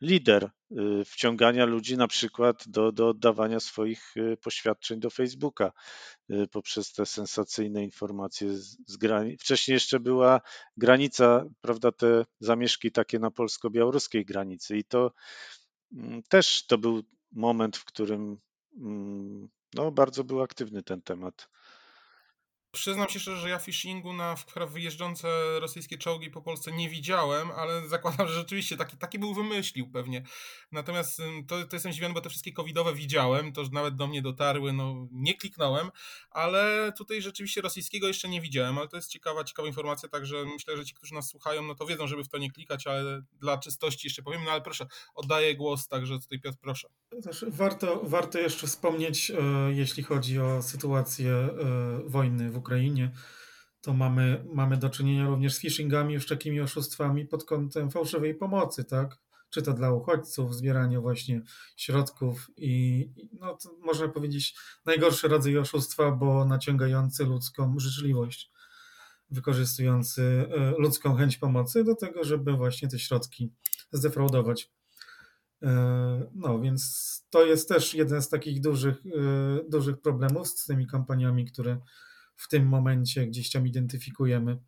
lider 0.00 0.50
y, 0.70 1.04
wciągania 1.04 1.64
ludzi 1.64 1.96
na 1.96 2.08
przykład 2.08 2.68
do, 2.68 2.92
do 2.92 3.08
oddawania 3.08 3.60
swoich 3.60 4.16
y, 4.16 4.36
poświadczeń 4.36 5.00
do 5.00 5.10
Facebooka 5.10 5.72
y, 6.30 6.48
poprzez 6.48 6.92
te 6.92 7.06
sensacyjne 7.06 7.84
informacje 7.84 8.54
z, 8.54 8.76
z 8.86 8.96
granic. 8.96 9.40
Wcześniej 9.40 9.72
jeszcze 9.72 10.00
była 10.00 10.40
granica, 10.76 11.44
prawda, 11.60 11.92
te 11.92 12.24
zamieszki 12.40 12.92
takie 12.92 13.18
na 13.18 13.30
polsko-białoruskiej 13.30 14.24
granicy 14.24 14.76
i 14.76 14.84
to 14.84 15.12
mm, 15.92 16.22
też 16.22 16.66
to 16.66 16.78
był 16.78 17.02
moment, 17.32 17.76
w 17.76 17.84
którym 17.84 18.38
mm, 18.76 19.48
no, 19.74 19.90
bardzo 19.90 20.24
był 20.24 20.42
aktywny 20.42 20.82
ten 20.82 21.02
temat. 21.02 21.48
Przyznam 22.74 23.08
się 23.08 23.20
szczerze, 23.20 23.36
że 23.36 23.48
ja 23.48 23.58
phishingu 23.58 24.12
na 24.12 24.36
wyjeżdżące 24.68 25.28
rosyjskie 25.60 25.98
czołgi 25.98 26.30
po 26.30 26.42
Polsce 26.42 26.72
nie 26.72 26.88
widziałem, 26.88 27.50
ale 27.50 27.88
zakładam, 27.88 28.28
że 28.28 28.34
rzeczywiście 28.34 28.76
taki, 28.76 28.96
taki 28.96 29.18
był 29.18 29.34
wymyślił 29.34 29.90
pewnie. 29.90 30.22
Natomiast 30.72 31.22
to, 31.48 31.64
to 31.66 31.76
jestem 31.76 31.92
zdziwiony, 31.92 32.14
bo 32.14 32.20
te 32.20 32.30
wszystkie 32.30 32.52
covidowe 32.52 32.94
widziałem, 32.94 33.52
to 33.52 33.62
nawet 33.72 33.96
do 33.96 34.06
mnie 34.06 34.22
dotarły, 34.22 34.72
no 34.72 35.08
nie 35.12 35.34
kliknąłem, 35.34 35.90
ale 36.30 36.92
tutaj 36.98 37.22
rzeczywiście 37.22 37.60
rosyjskiego 37.60 38.08
jeszcze 38.08 38.28
nie 38.28 38.40
widziałem, 38.40 38.78
ale 38.78 38.88
to 38.88 38.96
jest 38.96 39.10
ciekawa, 39.10 39.44
ciekawa 39.44 39.68
informacja, 39.68 40.08
także 40.08 40.44
myślę, 40.44 40.76
że 40.76 40.84
ci, 40.84 40.94
którzy 40.94 41.14
nas 41.14 41.28
słuchają, 41.28 41.62
no 41.62 41.74
to 41.74 41.86
wiedzą, 41.86 42.06
żeby 42.06 42.24
w 42.24 42.28
to 42.28 42.38
nie 42.38 42.50
klikać, 42.50 42.86
ale 42.86 43.22
dla 43.40 43.58
czystości 43.58 44.06
jeszcze 44.06 44.22
powiem, 44.22 44.44
no 44.44 44.50
ale 44.50 44.60
proszę, 44.60 44.86
oddaję 45.14 45.56
głos, 45.56 45.88
także 45.88 46.18
tutaj 46.18 46.40
Piotr, 46.40 46.58
proszę. 46.60 46.88
Warto, 47.48 48.00
warto 48.04 48.38
jeszcze 48.38 48.66
wspomnieć, 48.66 49.30
e, 49.30 49.34
jeśli 49.72 50.02
chodzi 50.02 50.38
o 50.38 50.62
sytuację 50.62 51.30
e, 51.32 51.48
wojny 52.06 52.50
w 52.50 52.56
Ukrainie, 52.56 52.63
to 53.84 53.94
mamy, 53.94 54.44
mamy 54.52 54.76
do 54.76 54.90
czynienia 54.90 55.26
również 55.26 55.54
z 55.54 55.60
phishingami, 55.60 56.14
już 56.14 56.26
takimi 56.26 56.60
oszustwami 56.60 57.26
pod 57.26 57.44
kątem 57.44 57.90
fałszywej 57.90 58.34
pomocy, 58.34 58.84
tak? 58.84 59.18
Czy 59.50 59.62
to 59.62 59.72
dla 59.72 59.92
uchodźców, 59.92 60.54
zbieranie 60.54 61.00
właśnie 61.00 61.42
środków 61.76 62.50
i 62.56 63.06
no, 63.40 63.58
można 63.80 64.08
powiedzieć 64.08 64.56
najgorszy 64.84 65.28
rodzaj 65.28 65.58
oszustwa, 65.58 66.10
bo 66.10 66.44
naciągający 66.44 67.24
ludzką 67.24 67.78
życzliwość, 67.78 68.50
wykorzystujący 69.30 70.22
e, 70.22 70.70
ludzką 70.78 71.14
chęć 71.14 71.36
pomocy 71.36 71.84
do 71.84 71.94
tego, 71.94 72.24
żeby 72.24 72.52
właśnie 72.52 72.88
te 72.88 72.98
środki 72.98 73.52
zdefraudować. 73.92 74.70
E, 75.62 76.30
no, 76.34 76.60
więc 76.60 77.24
to 77.30 77.44
jest 77.44 77.68
też 77.68 77.94
jeden 77.94 78.22
z 78.22 78.28
takich 78.28 78.60
dużych, 78.60 78.96
e, 79.06 79.70
dużych 79.70 80.00
problemów 80.00 80.48
z 80.48 80.66
tymi 80.66 80.86
kampaniami, 80.86 81.46
które 81.46 81.80
w 82.36 82.48
tym 82.48 82.66
momencie 82.66 83.26
gdzieś 83.26 83.50
tam 83.50 83.66
identyfikujemy. 83.66 84.58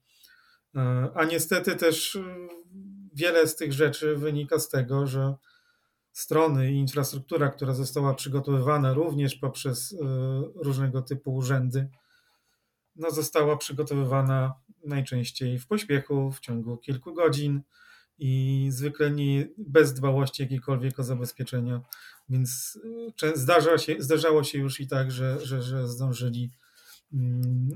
E, 0.75 1.09
a 1.15 1.25
niestety 1.25 1.77
też 1.77 2.19
wiele 3.15 3.47
z 3.47 3.57
tych 3.57 3.73
rzeczy 3.73 4.17
wynika 4.17 4.59
z 4.59 4.69
tego, 4.69 5.07
że 5.07 5.35
strony 6.13 6.73
i 6.73 6.77
infrastruktura, 6.77 7.49
która 7.49 7.75
została 7.75 8.15
przygotowywana 8.15 8.93
również 8.93 9.35
poprzez 9.35 9.97
różnego 10.55 11.03
typu 11.03 11.35
urzędy, 11.35 11.89
no 12.97 13.11
została 13.11 13.57
przygotowywana 13.57 14.55
najczęściej 14.85 15.59
w 15.59 15.67
pośpiechu, 15.67 16.33
w 16.33 16.41
ciągu 16.41 16.77
kilku 16.77 17.15
godzin 17.15 17.63
i 18.19 18.67
zwykle 18.71 19.11
nie 19.11 19.49
bez 19.59 19.95
dbałości 19.95 20.43
jakiejkolwiek 20.43 20.99
o 21.01 21.05
zabezpieczenia, 21.05 21.81
więc 22.29 22.79
e, 23.23 23.37
zdarza 23.37 23.79
się, 23.79 23.97
zdarzało 23.99 24.45
się 24.45 24.59
już 24.59 24.81
i 24.81 24.89
tak, 24.89 25.11
że, 25.11 25.47
że, 25.47 25.63
że 25.63 25.89
zdążyli 25.89 26.51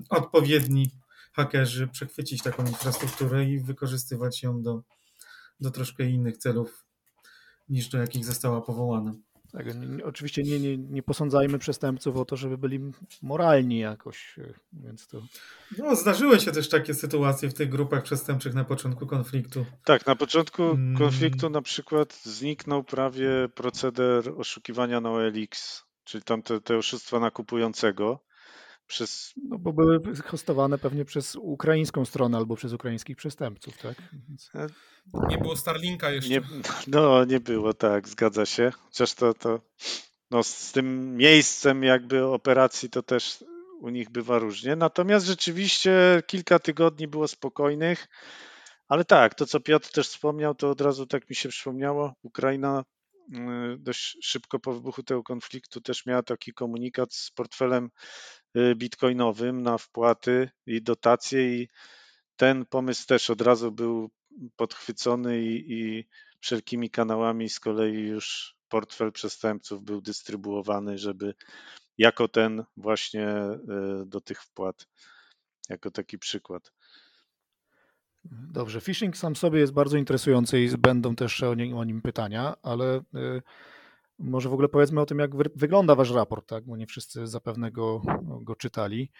odpowiedni 0.08 0.90
hakerzy 1.32 1.88
przechwycić 1.88 2.42
taką 2.42 2.66
infrastrukturę 2.66 3.44
i 3.44 3.60
wykorzystywać 3.60 4.42
ją 4.42 4.62
do, 4.62 4.82
do 5.60 5.70
troszkę 5.70 6.04
innych 6.04 6.36
celów 6.36 6.84
niż 7.68 7.88
do 7.88 7.98
jakich 7.98 8.24
została 8.24 8.60
powołana. 8.60 9.14
Tak, 9.52 9.66
nie, 9.74 10.04
oczywiście 10.04 10.42
nie, 10.42 10.60
nie, 10.60 10.78
nie 10.78 11.02
posądzajmy 11.02 11.58
przestępców 11.58 12.16
o 12.16 12.24
to, 12.24 12.36
żeby 12.36 12.58
byli 12.58 12.80
moralni 13.22 13.78
jakoś, 13.78 14.38
e, 14.38 14.52
więc 14.72 15.06
to... 15.06 15.22
No, 15.78 15.96
zdarzyły 15.96 16.40
się 16.40 16.52
też 16.52 16.68
takie 16.68 16.94
sytuacje 16.94 17.50
w 17.50 17.54
tych 17.54 17.68
grupach 17.68 18.02
przestępczych 18.02 18.54
na 18.54 18.64
początku 18.64 19.06
konfliktu. 19.06 19.66
Tak, 19.84 20.06
na 20.06 20.16
początku 20.16 20.62
hmm. 20.62 20.98
konfliktu 20.98 21.50
na 21.50 21.62
przykład 21.62 22.20
zniknął 22.22 22.84
prawie 22.84 23.48
proceder 23.54 24.32
oszukiwania 24.36 25.00
na 25.00 25.10
OLX, 25.10 25.82
czyli 26.04 26.24
tam 26.24 26.42
te, 26.42 26.60
te 26.60 26.76
oszustwa 26.76 27.20
nakupującego. 27.20 28.24
Przez... 28.90 29.32
No 29.48 29.58
bo 29.58 29.72
były 29.72 30.00
hostowane 30.24 30.78
pewnie 30.78 31.04
przez 31.04 31.36
ukraińską 31.36 32.04
stronę 32.04 32.38
albo 32.38 32.56
przez 32.56 32.72
ukraińskich 32.72 33.16
przestępców, 33.16 33.78
tak? 33.78 33.94
Więc... 34.28 34.50
E, 34.54 34.66
nie 35.28 35.38
było 35.38 35.56
Starlinka 35.56 36.10
jeszcze. 36.10 36.30
Nie, 36.30 36.40
no, 36.86 37.24
nie 37.24 37.40
było, 37.40 37.74
tak, 37.74 38.08
zgadza 38.08 38.46
się. 38.46 38.72
Chociaż 38.84 39.14
to, 39.14 39.34
to 39.34 39.60
no, 40.30 40.42
z 40.42 40.72
tym 40.72 41.16
miejscem 41.16 41.82
jakby 41.82 42.24
operacji 42.24 42.90
to 42.90 43.02
też 43.02 43.44
u 43.80 43.88
nich 43.88 44.10
bywa 44.10 44.38
różnie. 44.38 44.76
Natomiast 44.76 45.26
rzeczywiście 45.26 46.22
kilka 46.26 46.58
tygodni 46.58 47.08
było 47.08 47.28
spokojnych. 47.28 48.08
Ale 48.88 49.04
tak, 49.04 49.34
to 49.34 49.46
co 49.46 49.60
Piotr 49.60 49.90
też 49.92 50.08
wspomniał, 50.08 50.54
to 50.54 50.70
od 50.70 50.80
razu 50.80 51.06
tak 51.06 51.30
mi 51.30 51.36
się 51.36 51.48
przypomniało. 51.48 52.14
Ukraina 52.22 52.84
dość 53.78 54.16
szybko 54.22 54.58
po 54.58 54.72
wybuchu 54.72 55.02
tego 55.02 55.22
konfliktu 55.22 55.80
też 55.80 56.06
miała 56.06 56.22
taki 56.22 56.52
komunikat 56.52 57.14
z 57.14 57.30
portfelem 57.30 57.90
y, 58.56 58.74
bitcoinowym 58.74 59.62
na 59.62 59.78
wpłaty 59.78 60.50
i 60.66 60.82
dotacje 60.82 61.54
i 61.54 61.68
ten 62.36 62.66
pomysł 62.66 63.06
też 63.06 63.30
od 63.30 63.40
razu 63.40 63.72
był 63.72 64.10
podchwycony 64.56 65.42
i, 65.42 65.72
i 65.72 66.04
wszelkimi 66.40 66.90
kanałami 66.90 67.48
z 67.48 67.60
kolei 67.60 68.06
już 68.06 68.56
portfel 68.68 69.12
przestępców 69.12 69.82
był 69.82 70.00
dystrybuowany, 70.00 70.98
żeby 70.98 71.34
jako 71.98 72.28
ten 72.28 72.64
właśnie 72.76 73.26
e, 73.28 73.58
do 74.06 74.20
tych 74.20 74.42
wpłat, 74.42 74.86
jako 75.68 75.90
taki 75.90 76.18
przykład. 76.18 76.72
Dobrze, 78.24 78.80
phishing 78.80 79.16
sam 79.16 79.36
sobie 79.36 79.60
jest 79.60 79.72
bardzo 79.72 79.98
interesujący 79.98 80.60
i 80.60 80.76
będą 80.76 81.16
też 81.16 81.42
o 81.42 81.50
o 81.50 81.84
nim 81.84 82.02
pytania, 82.02 82.54
ale 82.62 82.96
e, 82.96 83.02
może 84.18 84.48
w 84.48 84.52
ogóle 84.52 84.68
powiedzmy 84.68 85.00
o 85.00 85.06
tym, 85.06 85.18
jak 85.18 85.30
wygląda 85.56 85.94
wasz 85.94 86.10
raport, 86.10 86.48
tak? 86.48 86.64
bo 86.64 86.76
nie 86.76 86.86
wszyscy 86.86 87.26
zapewne 87.26 87.70
go, 87.70 88.02
go 88.42 88.56
czytali 88.56 89.10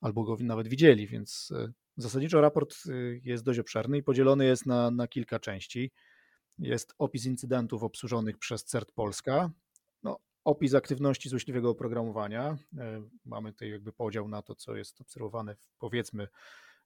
albo 0.00 0.24
go 0.24 0.36
nawet 0.40 0.68
widzieli, 0.68 1.06
więc 1.06 1.52
e, 1.56 1.72
Zasadniczo 2.00 2.40
raport 2.40 2.74
y, 2.86 3.20
jest 3.24 3.44
dość 3.44 3.58
obszerny 3.58 3.98
i 3.98 4.02
podzielony 4.02 4.44
jest 4.44 4.66
na, 4.66 4.90
na 4.90 5.08
kilka 5.08 5.38
części. 5.38 5.92
Jest 6.58 6.94
opis 6.98 7.26
incydentów 7.26 7.82
obsłużonych 7.82 8.38
przez 8.38 8.64
CERT 8.64 8.92
Polska. 8.92 9.50
No, 10.02 10.18
opis 10.44 10.74
aktywności 10.74 11.28
złośliwego 11.28 11.70
oprogramowania. 11.70 12.58
Mamy 13.24 13.52
tutaj 13.52 13.70
jakby 13.70 13.92
podział 13.92 14.28
na 14.28 14.42
to, 14.42 14.54
co 14.54 14.76
jest 14.76 15.00
obserwowane 15.00 15.54
w, 15.54 15.68
powiedzmy 15.78 16.28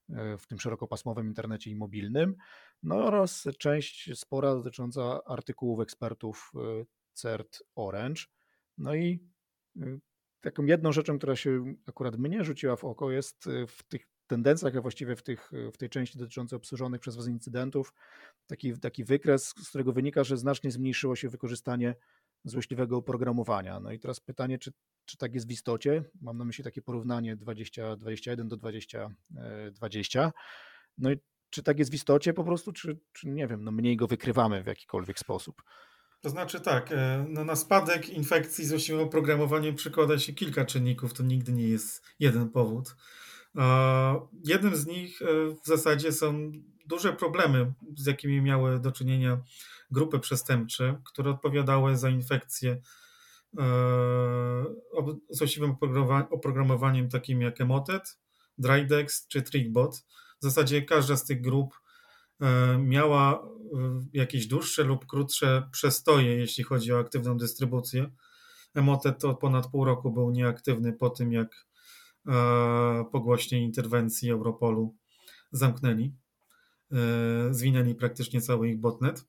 w 0.09 0.47
tym 0.47 0.59
szerokopasmowym 0.59 1.27
internecie 1.27 1.71
i 1.71 1.75
mobilnym, 1.75 2.35
no 2.83 2.95
oraz 2.95 3.47
część 3.59 4.19
spora 4.19 4.55
dotycząca 4.55 5.23
artykułów 5.25 5.79
ekspertów 5.79 6.51
CERT 7.13 7.63
Orange. 7.75 8.21
No 8.77 8.95
i 8.95 9.19
taką 10.41 10.65
jedną 10.65 10.91
rzeczą, 10.91 11.17
która 11.17 11.35
się 11.35 11.75
akurat 11.87 12.17
mnie 12.17 12.43
rzuciła 12.43 12.75
w 12.75 12.83
oko 12.83 13.11
jest 13.11 13.45
w 13.67 13.83
tych 13.83 14.07
tendencjach, 14.27 14.75
a 14.75 14.81
właściwie 14.81 15.15
w, 15.15 15.23
tych, 15.23 15.51
w 15.73 15.77
tej 15.77 15.89
części 15.89 16.17
dotyczącej 16.17 16.57
obsłużonych 16.57 17.01
przez 17.01 17.15
Was 17.15 17.27
incydentów, 17.27 17.93
taki, 18.47 18.79
taki 18.79 19.03
wykres, 19.03 19.47
z 19.47 19.69
którego 19.69 19.93
wynika, 19.93 20.23
że 20.23 20.37
znacznie 20.37 20.71
zmniejszyło 20.71 21.15
się 21.15 21.29
wykorzystanie 21.29 21.95
złośliwego 22.45 22.97
oprogramowania. 22.97 23.79
No 23.79 23.91
i 23.91 23.99
teraz 23.99 24.19
pytanie, 24.19 24.59
czy, 24.59 24.71
czy 25.05 25.17
tak 25.17 25.33
jest 25.33 25.47
w 25.47 25.51
istocie? 25.51 26.03
Mam 26.21 26.37
na 26.37 26.45
myśli 26.45 26.63
takie 26.63 26.81
porównanie 26.81 27.35
2021 27.35 28.47
do 28.47 28.57
2020. 28.57 30.31
No 30.97 31.11
i 31.11 31.17
czy 31.49 31.63
tak 31.63 31.79
jest 31.79 31.91
w 31.91 31.93
istocie 31.93 32.33
po 32.33 32.43
prostu, 32.43 32.73
czy, 32.73 32.99
czy 33.13 33.27
nie 33.29 33.47
wiem, 33.47 33.63
no 33.63 33.71
mniej 33.71 33.97
go 33.97 34.07
wykrywamy 34.07 34.63
w 34.63 34.67
jakikolwiek 34.67 35.19
sposób? 35.19 35.61
To 36.21 36.29
znaczy 36.29 36.59
tak, 36.59 36.91
e, 36.91 37.25
no 37.29 37.45
na 37.45 37.55
spadek 37.55 38.09
infekcji 38.09 38.65
złośliwego 38.65 39.05
oprogramowaniem 39.05 39.75
przykłada 39.75 40.19
się 40.19 40.33
kilka 40.33 40.65
czynników, 40.65 41.13
to 41.13 41.23
nigdy 41.23 41.53
nie 41.53 41.67
jest 41.67 42.05
jeden 42.19 42.49
powód. 42.49 42.95
Jednym 44.43 44.75
z 44.75 44.85
nich 44.85 45.21
e, 45.21 45.25
w 45.63 45.67
zasadzie 45.67 46.11
są 46.11 46.51
duże 46.85 47.13
problemy, 47.13 47.73
z 47.97 48.05
jakimi 48.05 48.41
miały 48.41 48.79
do 48.79 48.91
czynienia 48.91 49.37
grupy 49.91 50.19
przestępcze, 50.19 51.01
które 51.05 51.31
odpowiadały 51.31 51.97
za 51.97 52.09
infekcje 52.09 52.81
złośliwym 55.29 55.75
oprogramowaniem 56.31 57.09
takim 57.09 57.41
jak 57.41 57.61
Emotet, 57.61 58.19
Drydex 58.57 59.27
czy 59.27 59.41
Trickbot. 59.41 59.95
W 60.41 60.43
zasadzie 60.43 60.81
każda 60.81 61.15
z 61.15 61.25
tych 61.25 61.41
grup 61.41 61.79
e, 62.41 62.77
miała 62.77 63.33
e, 63.33 63.47
jakieś 64.13 64.47
dłuższe 64.47 64.83
lub 64.83 65.05
krótsze 65.05 65.69
przestoje, 65.71 66.35
jeśli 66.35 66.63
chodzi 66.63 66.93
o 66.93 66.99
aktywną 66.99 67.37
dystrybucję. 67.37 68.11
Emotet 68.73 69.21
to 69.21 69.35
ponad 69.35 69.67
pół 69.67 69.85
roku 69.85 70.11
był 70.11 70.31
nieaktywny 70.31 70.93
po 70.93 71.09
tym, 71.09 71.31
jak 71.31 71.65
E, 72.27 73.05
po 73.11 73.19
głośnej 73.19 73.61
interwencji 73.61 74.31
Europolu 74.31 74.95
zamknęli. 75.51 76.15
E, 76.91 76.97
zwinęli 77.53 77.95
praktycznie 77.95 78.41
cały 78.41 78.69
ich 78.69 78.79
botnet, 78.79 79.25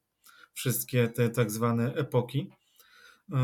wszystkie 0.57 1.09
te 1.09 1.31
tak 1.31 1.51
zwane 1.51 1.95
epoki. 1.95 2.51
E, 3.33 3.37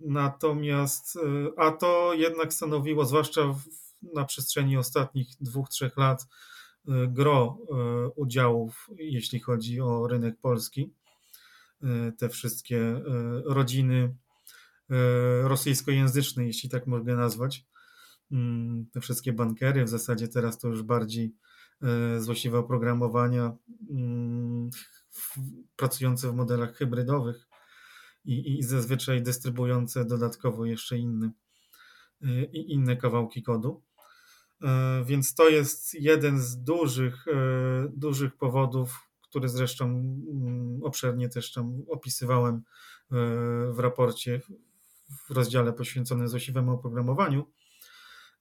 natomiast, 0.00 1.18
a 1.56 1.70
to 1.70 2.14
jednak 2.14 2.52
stanowiło, 2.52 3.04
zwłaszcza 3.04 3.42
w, 3.42 3.60
na 4.14 4.24
przestrzeni 4.24 4.76
ostatnich 4.76 5.28
dwóch, 5.40 5.68
trzech 5.68 5.96
lat, 5.96 6.26
gro 7.08 7.58
udziałów, 8.16 8.88
jeśli 8.96 9.40
chodzi 9.40 9.80
o 9.80 10.06
rynek 10.06 10.40
polski. 10.40 10.92
Te 12.18 12.28
wszystkie 12.28 13.00
rodziny 13.44 14.14
rosyjskojęzyczne, 15.42 16.46
jeśli 16.46 16.70
tak 16.70 16.86
mogę 16.86 17.16
nazwać, 17.16 17.64
Mm, 18.32 18.86
te 18.92 19.00
wszystkie 19.00 19.32
bankery, 19.32 19.84
w 19.84 19.88
zasadzie 19.88 20.28
teraz 20.28 20.58
to 20.58 20.68
już 20.68 20.82
bardziej 20.82 21.34
e, 21.82 22.20
złośliwe 22.20 22.58
oprogramowania 22.58 23.52
mm, 23.90 24.70
pracujące 25.76 26.30
w 26.30 26.34
modelach 26.34 26.76
hybrydowych 26.76 27.48
i, 28.24 28.58
i 28.58 28.62
zazwyczaj 28.62 29.22
dystrybuujące 29.22 30.04
dodatkowo 30.04 30.66
jeszcze 30.66 30.98
inne, 30.98 31.30
e, 32.22 32.44
inne 32.44 32.96
kawałki 32.96 33.42
kodu. 33.42 33.82
E, 34.62 35.04
więc 35.04 35.34
to 35.34 35.48
jest 35.48 35.94
jeden 35.94 36.40
z 36.40 36.62
dużych, 36.62 37.24
dużych 37.92 38.36
powodów, 38.36 39.10
który 39.22 39.48
zresztą 39.48 39.84
mm, 39.84 40.80
obszernie 40.82 41.28
też 41.28 41.52
tam 41.52 41.82
opisywałem 41.88 42.62
w 43.70 43.78
raporcie 43.78 44.40
w 45.26 45.30
rozdziale 45.30 45.72
poświęconym 45.72 46.28
złośliwemu 46.28 46.72
oprogramowaniu. 46.72 47.46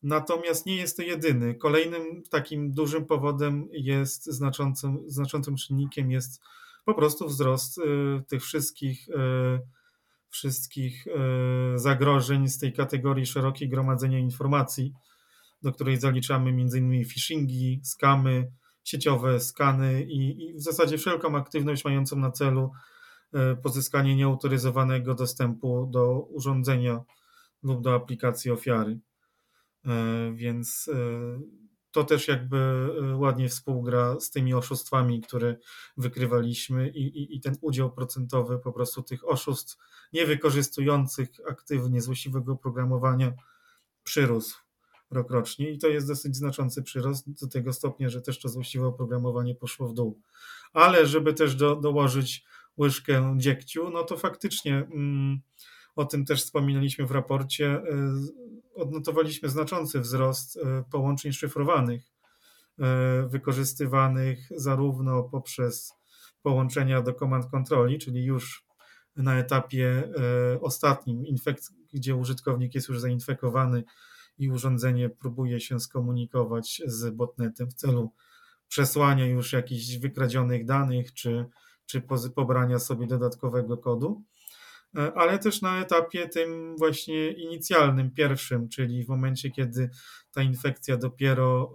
Natomiast 0.03 0.65
nie 0.65 0.75
jest 0.75 0.97
to 0.97 1.03
jedyny. 1.03 1.55
Kolejnym 1.55 2.23
takim 2.29 2.71
dużym 2.73 3.05
powodem 3.05 3.67
jest 3.71 4.25
znaczącym, 4.25 4.99
znaczącym 5.07 5.55
czynnikiem 5.55 6.11
jest 6.11 6.41
po 6.85 6.93
prostu 6.93 7.27
wzrost 7.27 7.77
y, 7.77 7.81
tych 8.27 8.43
wszystkich, 8.43 9.09
y, 9.09 9.13
wszystkich 10.29 11.07
y, 11.07 11.79
zagrożeń 11.79 12.47
z 12.47 12.57
tej 12.57 12.73
kategorii 12.73 13.25
szerokiej 13.25 13.69
gromadzenia 13.69 14.19
informacji, 14.19 14.93
do 15.61 15.71
której 15.71 15.97
zaliczamy 15.97 16.49
m.in. 16.49 17.05
phishingi, 17.05 17.79
skamy, 17.83 18.51
sieciowe 18.83 19.39
skany 19.39 20.03
i, 20.03 20.49
i 20.49 20.53
w 20.53 20.61
zasadzie 20.61 20.97
wszelką 20.97 21.37
aktywność 21.37 21.85
mającą 21.85 22.15
na 22.15 22.31
celu 22.31 22.71
pozyskanie 23.63 24.15
nieautoryzowanego 24.15 25.15
dostępu 25.15 25.89
do 25.91 26.19
urządzenia 26.19 26.99
lub 27.63 27.81
do 27.81 27.95
aplikacji 27.95 28.51
ofiary. 28.51 28.99
Więc 30.33 30.89
to 31.91 32.03
też 32.03 32.27
jakby 32.27 32.57
e, 32.57 33.15
ładnie 33.15 33.49
współgra 33.49 34.19
z 34.19 34.31
tymi 34.31 34.53
oszustwami, 34.53 35.21
które 35.21 35.55
wykrywaliśmy 35.97 36.89
i, 36.89 37.01
i, 37.01 37.35
i 37.35 37.41
ten 37.41 37.57
udział 37.61 37.91
procentowy 37.91 38.59
po 38.59 38.71
prostu 38.71 39.03
tych 39.03 39.27
oszustw 39.27 39.77
niewykorzystujących 40.13 41.29
aktywnie 41.49 42.01
złośliwego 42.01 42.55
programowania 42.55 43.33
przyrósł 44.03 44.57
rokrocznie 45.11 45.71
i 45.71 45.77
to 45.77 45.87
jest 45.87 46.07
dosyć 46.07 46.35
znaczący 46.35 46.83
przyrost 46.83 47.41
do 47.41 47.47
tego 47.47 47.73
stopnia, 47.73 48.09
że 48.09 48.21
też 48.21 48.39
to 48.39 48.49
złośliwe 48.49 48.87
oprogramowanie 48.87 49.55
poszło 49.55 49.87
w 49.87 49.93
dół. 49.93 50.21
Ale 50.73 51.07
żeby 51.07 51.33
też 51.33 51.55
do, 51.55 51.75
dołożyć 51.75 52.45
łyżkę 52.77 53.33
dziegciu, 53.37 53.89
no 53.89 54.03
to 54.03 54.17
faktycznie 54.17 54.75
mm, 54.75 55.41
o 55.99 56.05
tym 56.05 56.25
też 56.25 56.43
wspominaliśmy 56.43 57.05
w 57.05 57.11
raporcie, 57.11 57.81
odnotowaliśmy 58.75 59.49
znaczący 59.49 59.99
wzrost 59.99 60.57
e, 60.57 60.83
połączeń 60.91 61.33
szyfrowanych, 61.33 62.03
e, 62.79 63.27
wykorzystywanych 63.27 64.39
zarówno 64.55 65.23
poprzez 65.23 65.93
połączenia 66.41 67.01
do 67.01 67.13
command 67.13 67.45
kontroli, 67.51 67.99
czyli 67.99 68.23
już 68.23 68.65
na 69.15 69.39
etapie 69.39 70.03
e, 70.55 70.61
ostatnim, 70.61 71.23
gdzie 71.93 72.15
użytkownik 72.15 72.75
jest 72.75 72.89
już 72.89 72.99
zainfekowany 72.99 73.83
i 74.37 74.49
urządzenie 74.49 75.09
próbuje 75.09 75.59
się 75.59 75.79
skomunikować 75.79 76.81
z 76.85 77.15
botnetem 77.15 77.69
w 77.69 77.73
celu 77.73 78.11
przesłania 78.67 79.25
już 79.25 79.53
jakichś 79.53 79.97
wykradzionych 79.97 80.65
danych 80.65 81.13
czy, 81.13 81.45
czy 81.85 82.01
pobrania 82.35 82.79
sobie 82.79 83.07
dodatkowego 83.07 83.77
kodu. 83.77 84.23
E, 84.23 84.38
ale 85.15 85.39
też 85.39 85.61
na 85.61 85.81
etapie 85.81 86.29
tym 86.29 86.77
właśnie 86.77 87.31
inicjalnym, 87.31 88.11
pierwszym, 88.11 88.69
czyli 88.69 89.03
w 89.03 89.07
momencie, 89.07 89.51
kiedy 89.51 89.89
ta 90.31 90.41
infekcja 90.41 90.97
dopiero 90.97 91.73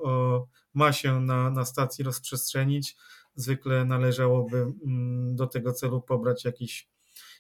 ma 0.75 0.93
się 0.93 1.21
na, 1.21 1.51
na 1.51 1.65
stacji 1.65 2.05
rozprzestrzenić, 2.05 2.97
zwykle 3.35 3.85
należałoby 3.85 4.57
mm, 4.57 5.37
do 5.37 5.47
tego 5.47 5.73
celu 5.73 6.03
pobrać 6.03 6.45
jakiś, 6.45 6.89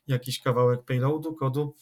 jakiś 0.06 0.40
kawałek 0.40 0.84
payloadu, 0.84 1.34
kodu. 1.34 1.74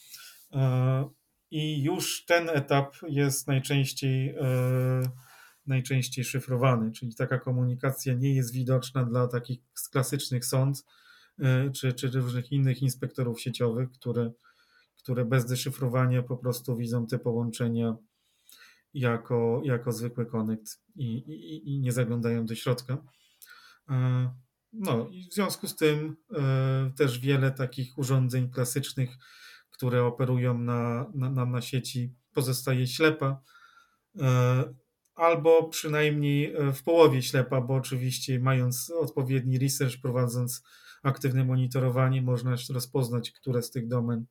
E, 0.53 1.11
I 1.51 1.83
już 1.83 2.25
ten 2.25 2.49
etap 2.49 2.97
jest 3.09 3.49
najczęściej, 3.49 4.29
e, 4.29 5.03
najczęściej 5.67 6.25
szyfrowany, 6.25 6.93
czyli 6.93 7.15
taka 7.15 7.39
komunikacja 7.39 8.15
nie 8.15 8.35
jest 8.35 8.53
widoczna 8.53 9.05
dla 9.05 9.29
takich 9.29 9.61
klasycznych 9.91 10.45
E, 10.45 10.85
czy, 11.75 11.93
czy 11.93 12.11
różnych 12.11 12.53
innych 12.53 12.83
inspektorów 12.83 13.41
sieciowych, 13.41 13.91
które, 13.91 14.31
które 14.99 15.25
bez 15.25 15.47
deszyfrowania 15.47 16.23
po 16.23 16.37
prostu 16.37 16.77
widzą 16.77 17.07
te 17.07 17.19
połączenia 17.19 17.97
jako, 18.95 19.61
jako 19.65 19.93
zwykły 19.93 20.27
konekt 20.27 20.81
i, 20.95 21.17
i, 21.17 21.75
i 21.75 21.81
nie 21.81 21.93
zaglądają 21.93 22.47
do 22.47 22.55
środka. 22.55 22.99
E, 23.91 24.31
no 24.73 25.09
i 25.11 25.29
w 25.31 25.35
związku 25.35 25.69
z 25.69 25.77
tym 25.77 26.17
e, 26.35 26.93
też 26.97 27.19
wiele 27.19 27.51
takich 27.51 27.99
urządzeń 27.99 28.51
klasycznych, 28.51 29.11
które 29.71 30.05
operują 30.05 30.59
na, 30.59 31.11
na, 31.15 31.47
na 31.47 31.61
sieci, 31.61 32.15
pozostaje 32.35 32.87
ślepa 32.87 33.43
albo 35.15 35.69
przynajmniej 35.69 36.55
w 36.75 36.83
połowie 36.83 37.23
ślepa, 37.23 37.61
bo 37.61 37.75
oczywiście 37.75 38.41
mając 38.41 38.91
odpowiedni 38.91 39.59
research, 39.59 40.01
prowadząc 40.03 40.63
aktywne 41.03 41.45
monitorowanie, 41.45 42.23
można 42.23 42.57
rozpoznać, 42.71 43.31
które 43.31 43.63
z 43.63 43.71
tych 43.71 43.89
domen 43.89 44.27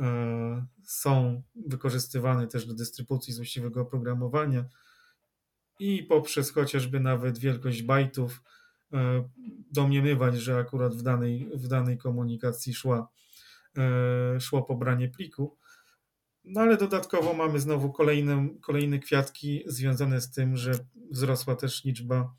e, 0.00 0.66
są 0.84 1.42
wykorzystywane 1.54 2.46
też 2.46 2.66
do 2.66 2.74
dystrybucji 2.74 3.34
złośliwego 3.34 3.80
oprogramowania 3.80 4.64
i 5.78 6.02
poprzez 6.02 6.52
chociażby 6.52 7.00
nawet 7.00 7.38
wielkość 7.38 7.82
bajtów 7.82 8.42
e, 8.92 9.28
domniemywać, 9.70 10.36
że 10.36 10.56
akurat 10.58 10.94
w 10.94 11.02
danej, 11.02 11.50
w 11.54 11.68
danej 11.68 11.98
komunikacji 11.98 12.74
szła, 12.74 13.08
e, 13.78 14.40
szło 14.40 14.62
pobranie 14.62 15.08
pliku. 15.08 15.56
No 16.44 16.60
ale 16.60 16.76
dodatkowo 16.76 17.34
mamy 17.34 17.60
znowu 17.60 17.92
kolejne, 17.92 18.48
kolejne 18.60 18.98
kwiatki 18.98 19.62
związane 19.66 20.20
z 20.20 20.30
tym, 20.30 20.56
że 20.56 20.72
wzrosła 21.10 21.56
też 21.56 21.84
liczba 21.84 22.34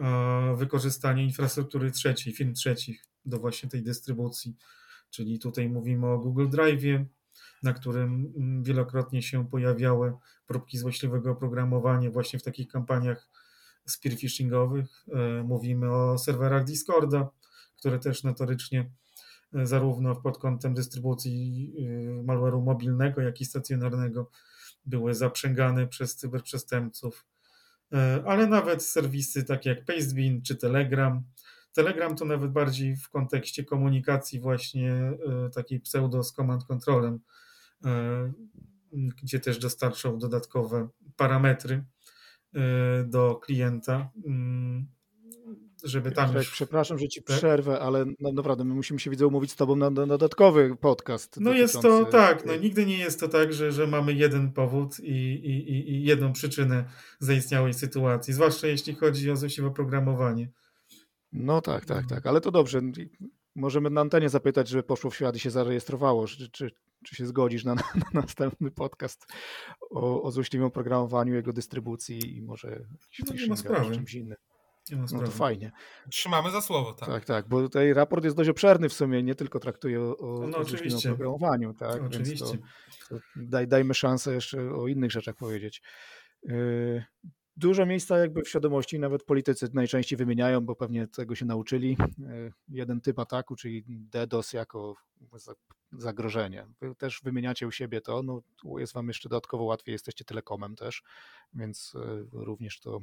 e, 0.00 0.56
wykorzystania 0.56 1.22
infrastruktury 1.22 1.90
trzeciej, 1.90 2.32
firm 2.32 2.54
trzecich 2.54 3.04
do 3.24 3.38
właśnie 3.38 3.68
tej 3.68 3.82
dystrybucji. 3.82 4.56
Czyli 5.10 5.38
tutaj 5.38 5.68
mówimy 5.68 6.06
o 6.06 6.18
Google 6.18 6.48
Drive, 6.48 7.06
na 7.62 7.72
którym 7.72 8.32
mm, 8.36 8.62
wielokrotnie 8.62 9.22
się 9.22 9.48
pojawiały 9.48 10.12
próbki 10.46 10.78
złośliwego 10.78 11.30
oprogramowania 11.30 12.10
właśnie 12.10 12.38
w 12.38 12.42
takich 12.42 12.68
kampaniach 12.68 13.28
spearphishingowych. 13.86 15.04
E, 15.12 15.42
mówimy 15.42 15.94
o 15.94 16.18
serwerach 16.18 16.64
Discorda, 16.64 17.30
które 17.76 17.98
też 17.98 18.24
notorycznie 18.24 18.90
e, 19.54 19.66
zarówno 19.66 20.16
pod 20.16 20.38
kątem 20.38 20.74
dystrybucji 20.74 21.72
malware'u 22.24 22.62
mobilnego, 22.62 23.20
jak 23.20 23.40
i 23.40 23.44
stacjonarnego 23.44 24.30
były 24.86 25.14
zaprzęgane 25.14 25.86
przez 25.86 26.16
cyberprzestępców. 26.16 27.26
Ale 28.26 28.46
nawet 28.46 28.82
serwisy 28.84 29.44
takie 29.44 29.70
jak 29.70 29.84
Pastebin 29.84 30.42
czy 30.42 30.56
Telegram. 30.56 31.22
Telegram 31.72 32.16
to 32.16 32.24
nawet 32.24 32.52
bardziej 32.52 32.96
w 32.96 33.08
kontekście 33.08 33.64
komunikacji 33.64 34.40
właśnie 34.40 35.12
takiej 35.54 35.80
pseudo 35.80 36.22
z 36.22 36.32
command 36.32 36.64
controlem, 36.64 37.20
gdzie 39.22 39.40
też 39.40 39.58
dostarczał 39.58 40.18
dodatkowe 40.18 40.88
parametry 41.16 41.84
do 43.04 43.34
klienta, 43.34 44.10
mm, 44.26 44.86
żeby 45.84 46.12
tam 46.12 46.34
już... 46.34 46.50
Przepraszam, 46.50 46.98
że 46.98 47.08
ci 47.08 47.22
tak? 47.22 47.36
przerwę, 47.36 47.80
ale 47.80 48.04
naprawdę 48.20 48.64
my 48.64 48.74
musimy 48.74 49.00
się 49.00 49.10
widzę 49.10 49.26
umówić 49.26 49.50
z 49.52 49.56
tobą 49.56 49.76
na, 49.76 49.90
na 49.90 50.06
dodatkowy 50.06 50.76
podcast. 50.76 51.40
No 51.40 51.52
jest 51.52 51.80
to 51.80 52.04
tak, 52.04 52.46
no 52.46 52.56
nigdy 52.56 52.86
nie 52.86 52.98
jest 52.98 53.20
to 53.20 53.28
tak, 53.28 53.52
że, 53.52 53.72
że 53.72 53.86
mamy 53.86 54.12
jeden 54.12 54.52
powód 54.52 55.00
i, 55.00 55.34
i, 55.34 55.90
i 55.90 56.04
jedną 56.04 56.32
przyczynę 56.32 56.84
zaistniałej 57.18 57.74
sytuacji, 57.74 58.34
zwłaszcza 58.34 58.66
jeśli 58.66 58.94
chodzi 58.94 59.30
o 59.30 59.36
złośliwe 59.36 59.70
programowanie. 59.70 60.48
No 61.32 61.60
tak, 61.60 61.84
tak, 61.84 62.06
tak, 62.06 62.26
ale 62.26 62.40
to 62.40 62.50
dobrze. 62.50 62.80
Możemy 63.54 63.90
na 63.90 64.00
antenie 64.00 64.28
zapytać, 64.28 64.68
żeby 64.68 64.82
poszło 64.82 65.10
w 65.10 65.16
świat 65.16 65.36
i 65.36 65.38
się 65.38 65.50
zarejestrowało, 65.50 66.26
czy, 66.26 66.50
czy, 66.50 66.70
czy 67.04 67.16
się 67.16 67.26
zgodzisz 67.26 67.64
na, 67.64 67.74
na 68.04 68.20
następny 68.20 68.70
podcast 68.70 69.26
o, 69.90 70.22
o 70.22 70.30
złośliwym 70.30 70.70
programowaniu, 70.70 71.34
jego 71.34 71.52
dystrybucji 71.52 72.36
i 72.36 72.42
może 72.42 72.84
no, 73.26 73.34
nie 73.34 73.46
ma 73.46 73.56
sprawy. 73.56 73.94
czymś 73.94 74.14
innym. 74.14 74.36
No 74.90 75.22
to 75.22 75.30
fajnie. 75.30 75.72
Trzymamy 76.10 76.50
za 76.50 76.60
słowo, 76.60 76.92
tak. 76.92 77.08
Tak, 77.08 77.24
tak, 77.24 77.48
bo 77.48 77.60
tutaj 77.62 77.92
raport 77.92 78.24
jest 78.24 78.36
dość 78.36 78.50
obszerny 78.50 78.88
w 78.88 78.92
sumie, 78.92 79.22
nie 79.22 79.34
tylko 79.34 79.58
traktuje 79.58 80.00
o, 80.00 80.16
o, 80.16 80.46
no, 80.46 80.58
o 80.58 81.02
programowaniu, 81.02 81.74
tak? 81.74 82.02
Oczywiście. 82.02 82.44
Więc 82.44 82.58
to, 83.08 83.14
to 83.14 83.20
daj, 83.36 83.68
dajmy 83.68 83.94
szansę 83.94 84.34
jeszcze 84.34 84.74
o 84.74 84.88
innych 84.88 85.12
rzeczach 85.12 85.36
powiedzieć. 85.36 85.82
Yy, 86.42 87.04
Dużo 87.56 87.86
miejsca 87.86 88.18
jakby 88.18 88.42
w 88.42 88.48
świadomości, 88.48 88.98
nawet 88.98 89.24
politycy 89.24 89.68
najczęściej 89.72 90.16
wymieniają, 90.16 90.60
bo 90.60 90.76
pewnie 90.76 91.06
tego 91.06 91.34
się 91.34 91.44
nauczyli. 91.44 91.96
E, 92.00 92.50
jeden 92.68 93.00
typ 93.00 93.18
ataku, 93.18 93.56
czyli 93.56 93.84
DDoS 93.86 94.52
jako 94.52 94.94
zagrożenie. 95.92 96.66
Wy 96.80 96.94
też 96.94 97.20
wymieniacie 97.24 97.66
u 97.66 97.70
siebie 97.70 98.00
to, 98.00 98.22
no 98.22 98.42
jest 98.78 98.92
wam 98.92 99.08
jeszcze 99.08 99.28
dodatkowo 99.28 99.64
łatwiej, 99.64 99.92
jesteście 99.92 100.24
telekomem 100.24 100.76
też, 100.76 101.02
więc 101.54 101.92
e, 101.96 102.24
również 102.32 102.80
to, 102.80 103.00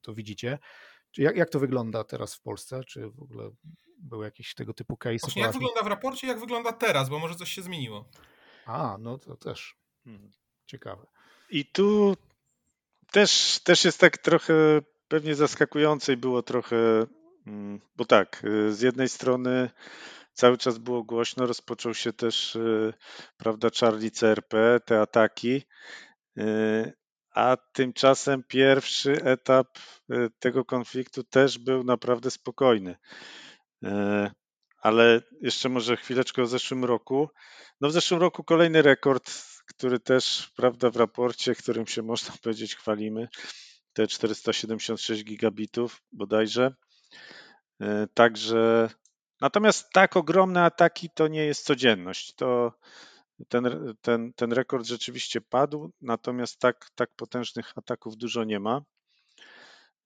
to 0.00 0.14
widzicie. 0.14 0.58
Jak, 1.16 1.36
jak 1.36 1.50
to 1.50 1.60
wygląda 1.60 2.04
teraz 2.04 2.34
w 2.34 2.40
Polsce? 2.40 2.84
Czy 2.84 3.10
w 3.10 3.22
ogóle 3.22 3.50
były 3.98 4.24
jakieś 4.24 4.54
tego 4.54 4.74
typu 4.74 4.96
case? 4.96 5.18
Właśnie 5.22 5.42
jak 5.42 5.52
wygląda 5.52 5.82
w 5.82 5.86
raporcie, 5.86 6.26
jak 6.26 6.40
wygląda 6.40 6.72
teraz, 6.72 7.08
bo 7.08 7.18
może 7.18 7.34
coś 7.34 7.52
się 7.52 7.62
zmieniło. 7.62 8.08
A, 8.66 8.96
no 9.00 9.18
to 9.18 9.36
też 9.36 9.76
hmm. 10.04 10.30
ciekawe. 10.66 11.06
I 11.50 11.64
tu 11.66 12.16
też, 13.12 13.60
też 13.64 13.84
jest 13.84 14.00
tak 14.00 14.18
trochę 14.18 14.54
pewnie 15.08 15.34
zaskakujące 15.34 16.12
i 16.12 16.16
było 16.16 16.42
trochę, 16.42 17.06
mm, 17.46 17.80
bo 17.96 18.04
tak, 18.04 18.44
y, 18.44 18.74
z 18.74 18.80
jednej 18.80 19.08
strony 19.08 19.70
cały 20.32 20.58
czas 20.58 20.78
było 20.78 21.02
głośno, 21.02 21.46
rozpoczął 21.46 21.94
się 21.94 22.12
też, 22.12 22.56
y, 22.56 22.94
prawda, 23.36 23.68
Charlie 23.80 24.10
CRP, 24.10 24.80
te 24.84 25.00
ataki, 25.00 25.62
y, 26.38 26.92
a 27.40 27.56
tymczasem 27.72 28.42
pierwszy 28.48 29.24
etap 29.24 29.78
tego 30.38 30.64
konfliktu 30.64 31.24
też 31.24 31.58
był 31.58 31.84
naprawdę 31.84 32.30
spokojny. 32.30 32.96
Ale 34.82 35.22
jeszcze 35.40 35.68
może 35.68 35.96
chwileczkę 35.96 36.42
o 36.42 36.46
zeszłym 36.46 36.84
roku. 36.84 37.28
No 37.80 37.88
w 37.88 37.92
zeszłym 37.92 38.20
roku 38.20 38.44
kolejny 38.44 38.82
rekord 38.82 39.30
który 39.70 40.00
też, 40.00 40.50
prawda, 40.56 40.90
w 40.90 40.96
raporcie, 40.96 41.54
którym 41.54 41.86
się 41.86 42.02
można 42.02 42.34
powiedzieć 42.42 42.76
chwalimy, 42.76 43.28
te 43.92 44.06
476 44.06 45.24
gigabitów 45.24 46.02
bodajże. 46.12 46.74
E, 47.80 48.06
także 48.14 48.90
natomiast 49.40 49.92
tak 49.92 50.16
ogromne 50.16 50.64
ataki 50.64 51.10
to 51.14 51.28
nie 51.28 51.46
jest 51.46 51.64
codzienność. 51.64 52.34
To 52.34 52.72
ten, 53.48 53.94
ten, 54.02 54.32
ten 54.32 54.52
rekord 54.52 54.86
rzeczywiście 54.86 55.40
padł, 55.40 55.92
natomiast 56.00 56.58
tak, 56.58 56.90
tak 56.94 57.10
potężnych 57.16 57.72
ataków 57.78 58.16
dużo 58.16 58.44
nie 58.44 58.60
ma. 58.60 58.82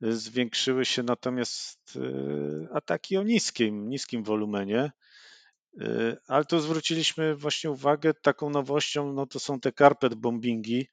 Zwiększyły 0.00 0.84
się 0.84 1.02
natomiast 1.02 1.96
e, 1.96 2.74
ataki 2.74 3.16
o 3.16 3.22
niskim, 3.22 3.88
niskim 3.88 4.24
wolumenie. 4.24 4.92
Y, 5.80 6.16
ale 6.26 6.44
tu 6.44 6.60
zwróciliśmy 6.60 7.34
właśnie 7.36 7.70
uwagę, 7.70 8.14
taką 8.14 8.50
nowością 8.50 9.12
no 9.12 9.26
to 9.26 9.40
są 9.40 9.60
te 9.60 9.72
carpet 9.72 10.14
bombingi, 10.14 10.88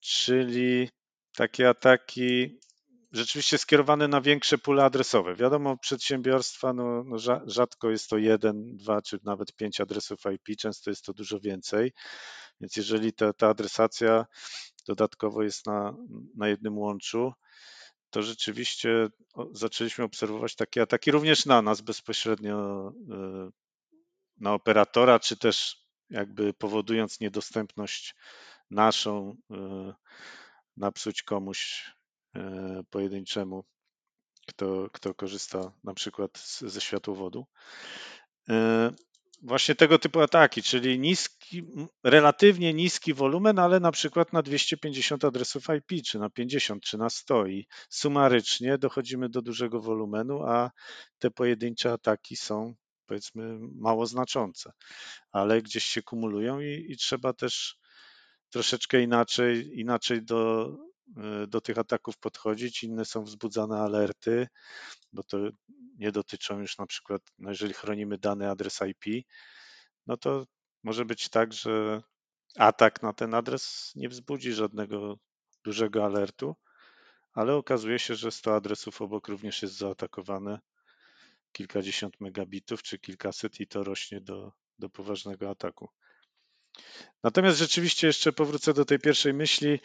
czyli 0.00 0.88
takie 1.36 1.68
ataki 1.68 2.58
rzeczywiście 3.12 3.58
skierowane 3.58 4.08
na 4.08 4.20
większe 4.20 4.58
pule 4.58 4.84
adresowe. 4.84 5.34
Wiadomo, 5.34 5.76
przedsiębiorstwa, 5.76 6.72
no, 6.72 7.04
no 7.04 7.16
rzadko 7.46 7.90
jest 7.90 8.08
to 8.08 8.18
jeden, 8.18 8.76
dwa 8.76 9.02
czy 9.02 9.18
nawet 9.24 9.52
pięć 9.52 9.80
adresów 9.80 10.18
IP, 10.34 10.58
często 10.58 10.90
jest 10.90 11.04
to 11.04 11.12
dużo 11.12 11.40
więcej. 11.40 11.92
Więc 12.60 12.76
jeżeli 12.76 13.12
ta, 13.12 13.32
ta 13.32 13.48
adresacja 13.48 14.26
dodatkowo 14.86 15.42
jest 15.42 15.66
na, 15.66 15.96
na 16.36 16.48
jednym 16.48 16.78
łączu, 16.78 17.32
to 18.10 18.22
rzeczywiście 18.22 19.08
zaczęliśmy 19.52 20.04
obserwować 20.04 20.54
takie 20.54 20.82
ataki 20.82 21.10
również 21.10 21.46
na 21.46 21.62
nas 21.62 21.80
bezpośrednio 21.80 22.88
y, 22.88 23.52
na 24.38 24.54
operatora, 24.54 25.20
czy 25.20 25.36
też 25.36 25.86
jakby 26.10 26.54
powodując 26.54 27.20
niedostępność 27.20 28.14
naszą, 28.70 29.36
e, 29.50 29.94
napsuć 30.76 31.22
komuś 31.22 31.84
e, 31.88 31.95
pojedynczemu, 32.90 33.64
kto, 34.46 34.88
kto 34.92 35.14
korzysta 35.14 35.72
na 35.84 35.94
przykład 35.94 36.38
ze 36.60 36.80
światłowodu. 36.80 37.46
E, 38.48 38.90
właśnie 39.42 39.74
tego 39.74 39.98
typu 39.98 40.20
ataki, 40.20 40.62
czyli 40.62 40.98
niski, 40.98 41.62
relatywnie 42.04 42.74
niski 42.74 43.14
wolumen, 43.14 43.58
ale 43.58 43.80
na 43.80 43.92
przykład 43.92 44.32
na 44.32 44.42
250 44.42 45.24
adresów 45.24 45.64
IP, 45.78 46.02
czy 46.04 46.18
na 46.18 46.30
50, 46.30 46.82
czy 46.82 46.98
na 46.98 47.10
100 47.10 47.46
i 47.46 47.66
sumarycznie 47.90 48.78
dochodzimy 48.78 49.28
do 49.28 49.42
dużego 49.42 49.80
wolumenu, 49.80 50.42
a 50.42 50.70
te 51.18 51.30
pojedyncze 51.30 51.92
ataki 51.92 52.36
są 52.36 52.74
powiedzmy 53.06 53.58
mało 53.60 54.06
znaczące, 54.06 54.72
ale 55.32 55.62
gdzieś 55.62 55.84
się 55.84 56.02
kumulują 56.02 56.60
i, 56.60 56.86
i 56.88 56.96
trzeba 56.96 57.32
też 57.32 57.76
troszeczkę 58.50 59.02
inaczej, 59.02 59.80
inaczej 59.80 60.22
do, 60.22 60.68
e, 60.68 60.95
do 61.48 61.60
tych 61.60 61.78
ataków 61.78 62.18
podchodzić. 62.18 62.82
Inne 62.82 63.04
są 63.04 63.24
wzbudzane 63.24 63.78
alerty, 63.78 64.48
bo 65.12 65.22
to 65.22 65.38
nie 65.98 66.12
dotyczą 66.12 66.60
już 66.60 66.78
na 66.78 66.86
przykład, 66.86 67.22
no 67.38 67.50
jeżeli 67.50 67.74
chronimy 67.74 68.18
dany 68.18 68.50
adres 68.50 68.80
IP, 68.88 69.26
no 70.06 70.16
to 70.16 70.46
może 70.82 71.04
być 71.04 71.28
tak, 71.28 71.52
że 71.52 72.02
atak 72.56 73.02
na 73.02 73.12
ten 73.12 73.34
adres 73.34 73.92
nie 73.94 74.08
wzbudzi 74.08 74.52
żadnego 74.52 75.18
dużego 75.64 76.04
alertu, 76.04 76.56
ale 77.32 77.54
okazuje 77.54 77.98
się, 77.98 78.14
że 78.14 78.30
100 78.30 78.56
adresów 78.56 79.02
obok 79.02 79.28
również 79.28 79.62
jest 79.62 79.76
zaatakowane 79.76 80.58
kilkadziesiąt 81.52 82.20
megabitów 82.20 82.82
czy 82.82 82.98
kilkaset 82.98 83.60
i 83.60 83.66
to 83.66 83.84
rośnie 83.84 84.20
do, 84.20 84.52
do 84.78 84.90
poważnego 84.90 85.50
ataku. 85.50 85.88
Natomiast 87.22 87.58
rzeczywiście 87.58 88.06
jeszcze 88.06 88.32
powrócę 88.32 88.74
do 88.74 88.84
tej 88.84 88.98
pierwszej 88.98 89.34
myśli. 89.34 89.80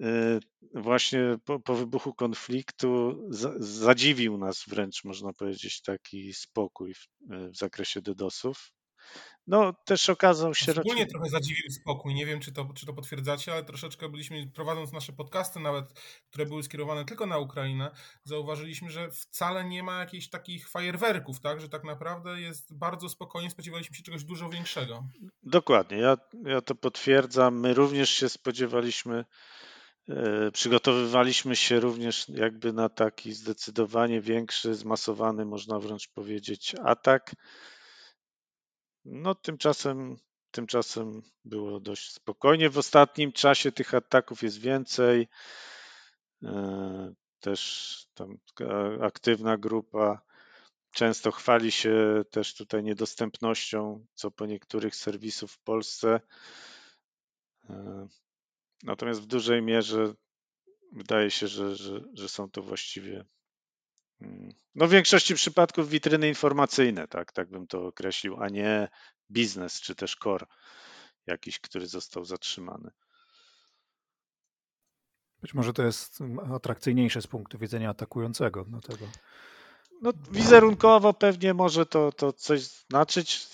Y, 0.00 0.40
właśnie 0.74 1.20
po, 1.44 1.60
po 1.60 1.74
wybuchu 1.74 2.14
konfliktu 2.14 3.22
zadziwił 3.58 4.38
nas 4.38 4.64
wręcz, 4.68 5.04
można 5.04 5.32
powiedzieć, 5.32 5.82
taki 5.82 6.34
spokój 6.34 6.94
w, 6.94 7.08
w 7.50 7.56
zakresie 7.56 8.02
DDoSów. 8.02 8.72
No 9.46 9.72
też 9.84 10.10
okazał 10.10 10.54
się... 10.54 10.72
Szczególnie 10.72 10.92
raczej... 10.92 11.08
trochę 11.08 11.28
zadziwił 11.28 11.70
spokój, 11.70 12.14
nie 12.14 12.26
wiem 12.26 12.40
czy 12.40 12.52
to, 12.52 12.68
czy 12.74 12.86
to 12.86 12.92
potwierdzacie, 12.92 13.52
ale 13.52 13.64
troszeczkę 13.64 14.08
byliśmy, 14.08 14.50
prowadząc 14.54 14.92
nasze 14.92 15.12
podcasty 15.12 15.60
nawet, 15.60 15.92
które 16.30 16.46
były 16.46 16.62
skierowane 16.62 17.04
tylko 17.04 17.26
na 17.26 17.38
Ukrainę, 17.38 17.90
zauważyliśmy, 18.24 18.90
że 18.90 19.10
wcale 19.10 19.64
nie 19.64 19.82
ma 19.82 19.98
jakichś 19.98 20.28
takich 20.28 20.68
fajerwerków, 20.68 21.40
tak, 21.40 21.60
że 21.60 21.68
tak 21.68 21.84
naprawdę 21.84 22.40
jest 22.40 22.78
bardzo 22.78 23.08
spokojnie, 23.08 23.50
spodziewaliśmy 23.50 23.96
się 23.96 24.02
czegoś 24.02 24.24
dużo 24.24 24.48
większego. 24.48 25.04
Dokładnie, 25.42 25.96
ja, 25.96 26.16
ja 26.44 26.60
to 26.60 26.74
potwierdzam, 26.74 27.60
my 27.60 27.74
również 27.74 28.10
się 28.10 28.28
spodziewaliśmy 28.28 29.24
Przygotowywaliśmy 30.52 31.56
się 31.56 31.80
również 31.80 32.28
jakby 32.28 32.72
na 32.72 32.88
taki 32.88 33.32
zdecydowanie 33.32 34.20
większy, 34.20 34.74
zmasowany, 34.74 35.44
można 35.44 35.78
wręcz 35.78 36.08
powiedzieć, 36.08 36.74
atak. 36.84 37.34
No 39.04 39.34
tymczasem, 39.34 40.16
tymczasem 40.50 41.22
było 41.44 41.80
dość 41.80 42.12
spokojnie. 42.12 42.70
W 42.70 42.78
ostatnim 42.78 43.32
czasie 43.32 43.72
tych 43.72 43.94
ataków 43.94 44.42
jest 44.42 44.58
więcej. 44.58 45.28
E, 46.42 47.14
też 47.40 48.06
tam 48.14 48.38
aktywna 49.00 49.58
grupa 49.58 50.22
często 50.92 51.30
chwali 51.30 51.72
się 51.72 52.24
też 52.30 52.54
tutaj 52.54 52.82
niedostępnością, 52.82 54.06
co 54.14 54.30
po 54.30 54.46
niektórych 54.46 54.96
serwisów 54.96 55.52
w 55.52 55.58
Polsce. 55.58 56.20
Natomiast 58.82 59.20
w 59.20 59.26
dużej 59.26 59.62
mierze 59.62 60.14
wydaje 60.92 61.30
się, 61.30 61.48
że, 61.48 61.76
że, 61.76 62.00
że 62.14 62.28
są 62.28 62.50
to 62.50 62.62
właściwie 62.62 63.24
Mm. 64.22 64.52
No 64.74 64.86
w 64.86 64.90
większości 64.90 65.34
przypadków 65.34 65.88
witryny 65.88 66.28
informacyjne, 66.28 67.08
tak, 67.08 67.32
tak 67.32 67.50
bym 67.50 67.66
to 67.66 67.86
określił, 67.86 68.36
a 68.42 68.48
nie 68.48 68.88
biznes 69.30 69.80
czy 69.80 69.94
też 69.94 70.16
core 70.16 70.46
jakiś, 71.26 71.60
który 71.60 71.86
został 71.86 72.24
zatrzymany. 72.24 72.90
Być 75.40 75.54
może 75.54 75.72
to 75.72 75.82
jest 75.82 76.18
atrakcyjniejsze 76.54 77.22
z 77.22 77.26
punktu 77.26 77.58
widzenia 77.58 77.90
atakującego. 77.90 78.64
Dlatego. 78.64 79.06
No, 80.02 80.12
wizerunkowo 80.30 81.14
pewnie 81.14 81.54
może 81.54 81.86
to, 81.86 82.12
to 82.12 82.32
coś 82.32 82.62
znaczyć 82.62 83.48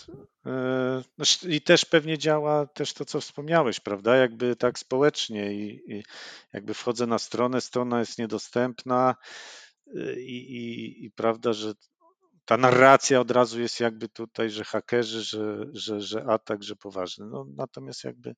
i 1.49 1.61
też 1.61 1.85
pewnie 1.85 2.19
działa 2.19 2.67
też 2.67 2.93
to, 2.93 3.05
co 3.05 3.21
wspomniałeś, 3.21 3.81
prawda? 3.81 4.17
Jakby 4.17 4.57
tak 4.57 4.79
społecznie 4.79 5.53
i, 5.53 5.93
i 5.93 6.03
jakby 6.53 6.75
wchodzę 6.75 7.07
na 7.07 7.19
stronę, 7.19 7.61
strona 7.61 8.01
jest 8.01 8.19
niedostępna, 8.19 9.15
i, 10.17 10.37
i, 10.37 11.05
i 11.05 11.11
prawda, 11.11 11.53
że 11.53 11.73
ta 12.45 12.57
narracja 12.57 13.21
od 13.21 13.31
razu 13.31 13.61
jest 13.61 13.81
jakby 13.81 14.09
tutaj, 14.09 14.51
że 14.51 14.65
hakerzy, 14.65 15.23
że, 15.23 15.65
że, 15.73 16.01
że 16.01 16.25
atak, 16.25 16.63
że 16.63 16.77
poważny. 16.77 17.27
No, 17.27 17.47
natomiast 17.57 18.05
jakby 18.05 18.35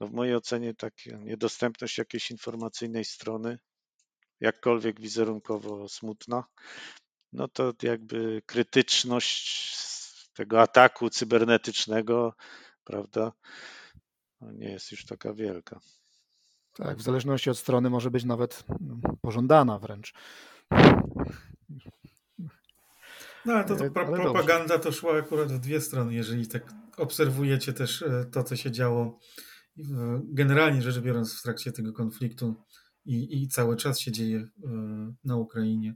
no 0.00 0.06
w 0.06 0.12
mojej 0.12 0.34
ocenie 0.34 0.74
taka 0.74 1.16
niedostępność 1.18 1.98
jakiejś 1.98 2.30
informacyjnej 2.30 3.04
strony, 3.04 3.58
jakkolwiek 4.40 5.00
wizerunkowo 5.00 5.88
smutna, 5.88 6.44
no 7.32 7.48
to 7.48 7.72
jakby 7.82 8.42
krytyczność 8.46 9.72
tego 10.34 10.62
ataku 10.62 11.10
cybernetycznego, 11.10 12.34
prawda, 12.84 13.32
no 14.40 14.52
nie 14.52 14.70
jest 14.70 14.92
już 14.92 15.04
taka 15.04 15.34
wielka. 15.34 15.80
Tak, 16.74 16.98
w 16.98 17.02
zależności 17.02 17.50
od 17.50 17.58
strony 17.58 17.90
może 17.90 18.10
być 18.10 18.24
nawet 18.24 18.64
mm, 18.68 19.00
pożądana 19.20 19.78
wręcz. 19.78 20.14
No 23.44 23.52
ale 23.52 23.64
to, 23.64 23.76
to 23.76 23.90
pro, 23.90 24.12
propaganda 24.12 24.78
to 24.78 24.92
szła 24.92 25.18
akurat 25.18 25.52
w 25.52 25.58
dwie 25.58 25.80
strony, 25.80 26.14
jeżeli 26.14 26.48
tak 26.48 26.72
obserwujecie 26.96 27.72
też 27.72 28.02
e, 28.02 28.24
to, 28.32 28.44
co 28.44 28.56
się 28.56 28.70
działo 28.70 29.18
generalnie 30.24 30.82
rzecz 30.82 30.98
biorąc 30.98 31.38
w 31.38 31.42
trakcie 31.42 31.72
tego 31.72 31.92
konfliktu 31.92 32.54
i, 33.04 33.42
i 33.42 33.48
cały 33.48 33.76
czas 33.76 34.00
się 34.00 34.12
dzieje 34.12 34.38
e, 34.38 34.48
na 35.24 35.36
Ukrainie, 35.36 35.94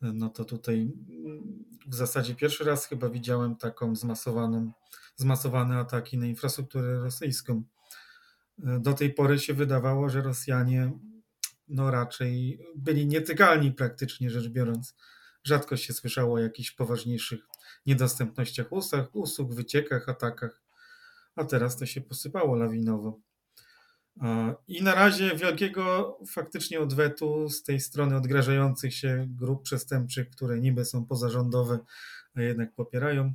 no 0.00 0.28
to 0.28 0.44
tutaj 0.44 0.92
mm, 1.08 1.64
w 1.86 1.94
zasadzie 1.94 2.34
pierwszy 2.34 2.64
raz 2.64 2.86
chyba 2.86 3.08
widziałem 3.08 3.56
taką 3.56 3.96
zmasowaną, 3.96 4.72
zmasowane 5.16 5.78
ataki 5.78 6.18
na 6.18 6.26
infrastrukturę 6.26 6.98
rosyjską 6.98 7.62
do 8.58 8.92
tej 8.92 9.14
pory 9.14 9.38
się 9.38 9.54
wydawało, 9.54 10.08
że 10.08 10.22
Rosjanie 10.22 10.92
no 11.68 11.90
raczej 11.90 12.60
byli 12.76 13.06
nietykalni 13.06 13.72
praktycznie 13.72 14.30
rzecz 14.30 14.48
biorąc. 14.48 14.96
Rzadko 15.44 15.76
się 15.76 15.92
słyszało 15.92 16.34
o 16.34 16.38
jakichś 16.38 16.70
poważniejszych 16.70 17.40
niedostępnościach 17.86 18.72
usług, 18.72 19.06
usług, 19.12 19.54
wyciekach, 19.54 20.08
atakach, 20.08 20.62
a 21.36 21.44
teraz 21.44 21.76
to 21.76 21.86
się 21.86 22.00
posypało 22.00 22.56
lawinowo. 22.56 23.20
I 24.68 24.82
na 24.82 24.94
razie 24.94 25.36
wielkiego 25.36 26.18
faktycznie 26.26 26.80
odwetu 26.80 27.48
z 27.48 27.62
tej 27.62 27.80
strony 27.80 28.16
odgrażających 28.16 28.94
się 28.94 29.26
grup 29.28 29.62
przestępczych, 29.62 30.30
które 30.30 30.60
niby 30.60 30.84
są 30.84 31.06
pozarządowe, 31.06 31.78
a 32.34 32.42
jednak 32.42 32.74
popierają 32.74 33.34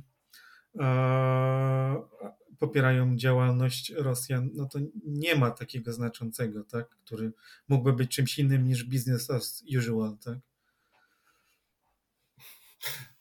popierają 2.58 3.16
działalność 3.16 3.90
Rosjan, 3.90 4.50
no 4.54 4.66
to 4.66 4.78
nie 5.04 5.34
ma 5.36 5.50
takiego 5.50 5.92
znaczącego, 5.92 6.64
tak, 6.64 6.88
który 6.88 7.32
mógłby 7.68 7.92
być 7.92 8.10
czymś 8.10 8.38
innym 8.38 8.68
niż 8.68 8.84
business 8.84 9.30
as 9.30 9.64
usual, 9.78 10.16
tak. 10.24 10.38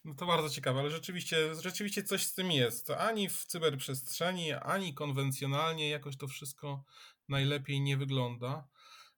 No 0.06 0.14
to 0.16 0.26
bardzo 0.26 0.50
ciekawe, 0.50 0.80
ale 0.80 0.92
rzeczywiście, 0.92 1.56
rzeczywiście 1.56 2.04
coś 2.04 2.26
z 2.26 2.34
tym 2.34 2.52
jest. 2.52 2.90
Ani 2.90 3.30
w 3.30 3.46
cyberprzestrzeni, 3.46 4.54
ani 4.54 4.94
konwencjonalnie 4.94 5.90
jakoś 5.90 6.18
to 6.18 6.28
wszystko 6.28 6.84
najlepiej 7.32 7.82
nie 7.82 7.98
wygląda. 7.98 8.68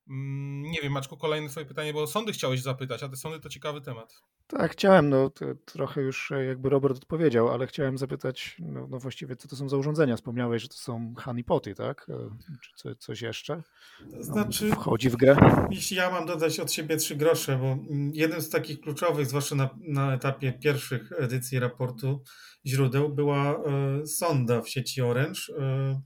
Mm, 0.09 0.71
nie 0.71 0.81
wiem, 0.81 0.93
Maczku, 0.93 1.17
kolejne 1.17 1.49
twoje 1.49 1.65
pytanie, 1.65 1.93
bo 1.93 2.01
o 2.01 2.07
sądy 2.07 2.31
chciałeś 2.31 2.61
zapytać, 2.61 3.03
a 3.03 3.09
te 3.09 3.15
sądy 3.15 3.39
to 3.39 3.49
ciekawy 3.49 3.81
temat. 3.81 4.21
Tak, 4.47 4.71
chciałem, 4.71 5.09
no 5.09 5.31
trochę 5.65 6.01
już 6.01 6.31
e, 6.31 6.45
jakby 6.45 6.69
Robert 6.69 6.97
odpowiedział, 6.97 7.49
ale 7.49 7.67
chciałem 7.67 7.97
zapytać, 7.97 8.57
no, 8.59 8.87
no, 8.89 8.99
właściwie 8.99 9.35
co 9.35 9.47
to 9.47 9.55
są 9.55 9.69
za 9.69 9.77
urządzenia? 9.77 10.15
Wspomniałeś, 10.15 10.61
że 10.61 10.67
to 10.67 10.75
są 10.75 11.13
honeypoty, 11.17 11.75
tak? 11.75 12.07
E, 12.09 12.29
czy 12.61 12.71
co, 12.75 12.95
coś 12.95 13.21
jeszcze? 13.21 13.63
No, 14.11 14.23
znaczy, 14.23 14.71
wchodzi 14.71 15.09
w 15.09 15.15
grę? 15.15 15.35
Jeśli 15.69 15.97
ja 15.97 16.11
mam 16.11 16.25
dodać 16.25 16.59
od 16.59 16.71
siebie 16.71 16.97
trzy 16.97 17.15
grosze, 17.15 17.57
bo 17.57 17.65
mm, 17.65 18.11
jednym 18.13 18.41
z 18.41 18.49
takich 18.49 18.81
kluczowych, 18.81 19.27
zwłaszcza 19.27 19.55
na, 19.55 19.69
na 19.87 20.13
etapie 20.13 20.53
pierwszych 20.53 21.11
edycji 21.17 21.59
raportu 21.59 22.23
źródeł, 22.65 23.09
była 23.09 23.55
e, 23.55 24.07
sonda 24.07 24.61
w 24.61 24.69
sieci 24.69 25.01
Orange, 25.01 25.41
e, 25.59 26.01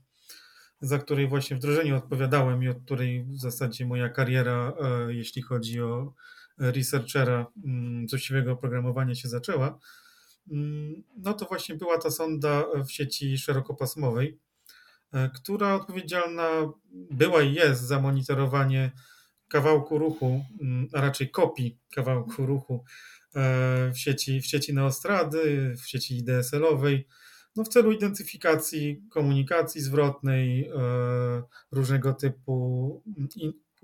za 0.80 0.98
której 0.98 1.28
właśnie 1.28 1.56
wdrożeniu 1.56 1.96
odpowiadałem 1.96 2.62
i 2.62 2.68
od 2.68 2.84
której 2.84 3.24
w 3.24 3.40
zasadzie 3.40 3.86
moja 3.86 4.08
kariera, 4.08 4.72
e, 4.80 5.14
jeśli 5.14 5.42
chodzi 5.42 5.82
o 5.82 6.14
researchera 6.58 7.46
mm, 7.64 8.08
złośliwego 8.08 8.52
oprogramowania 8.52 9.14
się 9.14 9.28
zaczęła, 9.28 9.78
mm, 10.50 11.02
no 11.16 11.34
to 11.34 11.46
właśnie 11.46 11.74
była 11.74 11.98
ta 11.98 12.10
sonda 12.10 12.64
w 12.86 12.92
sieci 12.92 13.38
szerokopasmowej, 13.38 14.38
e, 15.12 15.30
która 15.34 15.74
odpowiedzialna 15.74 16.48
była 17.10 17.42
i 17.42 17.54
jest 17.54 17.82
za 17.82 18.00
monitorowanie 18.00 18.90
kawałku 19.48 19.98
ruchu, 19.98 20.44
mm, 20.60 20.88
a 20.92 21.00
raczej 21.00 21.30
kopii 21.30 21.78
kawałku 21.94 22.46
ruchu 22.46 22.84
e, 23.34 23.90
w 23.94 23.98
sieci, 23.98 24.40
w 24.40 24.46
sieci 24.46 24.74
Neostrady, 24.74 25.74
w 25.82 25.88
sieci 25.88 26.24
DSL-owej, 26.24 27.06
no 27.58 27.64
w 27.64 27.68
celu 27.68 27.92
identyfikacji 27.92 29.02
komunikacji 29.10 29.80
zwrotnej, 29.80 30.68
e, 30.68 30.72
różnego 31.72 32.12
typu 32.12 33.02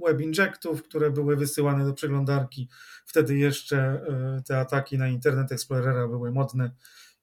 web 0.07 0.21
injectów, 0.21 0.83
które 0.83 1.11
były 1.11 1.37
wysyłane 1.37 1.85
do 1.85 1.93
przeglądarki. 1.93 2.69
Wtedy 3.07 3.37
jeszcze 3.37 3.79
e, 3.79 4.43
te 4.47 4.59
ataki 4.59 4.99
na 4.99 5.09
Internet 5.09 5.53
Explorera 5.53 6.09
były 6.09 6.33
modne 6.33 6.71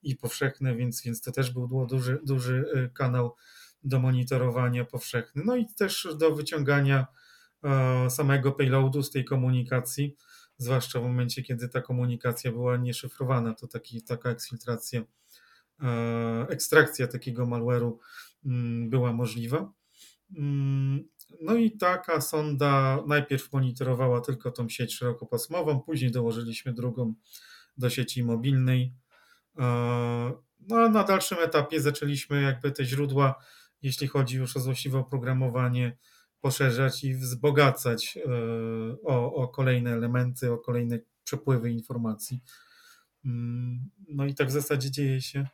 i 0.03 0.15
powszechne, 0.15 0.75
więc, 0.75 1.01
więc 1.03 1.21
to 1.21 1.31
też 1.31 1.51
był 1.51 1.87
duży, 1.87 2.19
duży 2.25 2.65
e, 2.75 2.89
kanał 2.89 3.35
do 3.83 3.99
monitorowania 3.99 4.85
powszechny. 4.85 5.43
No 5.45 5.55
i 5.55 5.65
też 5.65 6.07
do 6.17 6.35
wyciągania 6.35 7.07
samego 8.09 8.51
payloadu 8.51 9.03
z 9.03 9.11
tej 9.11 9.25
komunikacji, 9.25 10.15
zwłaszcza 10.57 10.99
w 10.99 11.03
momencie, 11.03 11.43
kiedy 11.43 11.69
ta 11.69 11.81
komunikacja 11.81 12.51
była 12.51 12.77
nieszyfrowana, 12.77 13.53
to 13.53 13.67
taki, 13.67 14.03
taka 14.03 14.29
eksfiltracja, 14.29 15.01
ekstrakcja 16.49 17.07
takiego 17.07 17.45
malware'u 17.45 17.97
mm, 18.45 18.89
była 18.89 19.13
możliwa. 19.13 19.73
Mm, 20.37 21.03
no 21.41 21.55
i 21.55 21.71
taka 21.71 22.21
sonda 22.21 23.03
najpierw 23.07 23.53
monitorowała 23.53 24.21
tylko 24.21 24.51
tą 24.51 24.69
sieć 24.69 24.95
szerokopasmową, 24.95 25.79
później 25.79 26.11
dołożyliśmy 26.11 26.73
drugą 26.73 27.13
do 27.77 27.89
sieci 27.89 28.23
mobilnej. 28.23 28.93
E, 29.59 29.63
no 30.67 30.75
a 30.77 30.89
na 30.89 31.03
dalszym 31.03 31.37
etapie 31.39 31.81
zaczęliśmy 31.81 32.41
jakby 32.41 32.71
te 32.71 32.85
źródła, 32.85 33.43
jeśli 33.81 34.07
chodzi 34.07 34.37
już 34.37 34.57
o 34.57 34.59
złośliwe 34.59 34.99
oprogramowanie, 34.99 35.97
poszerzać 36.41 37.03
i 37.03 37.15
wzbogacać 37.15 38.17
e, 38.17 38.21
o, 39.03 39.33
o 39.33 39.47
kolejne 39.47 39.91
elementy, 39.91 40.51
o 40.51 40.57
kolejne 40.57 40.99
przepływy 41.23 41.71
informacji. 41.71 42.41
Mm, 43.25 43.89
no 44.09 44.25
i 44.25 44.35
tak 44.35 44.47
w 44.47 44.51
zasadzie 44.51 44.91
dzieje 44.91 45.21
się 45.21 45.47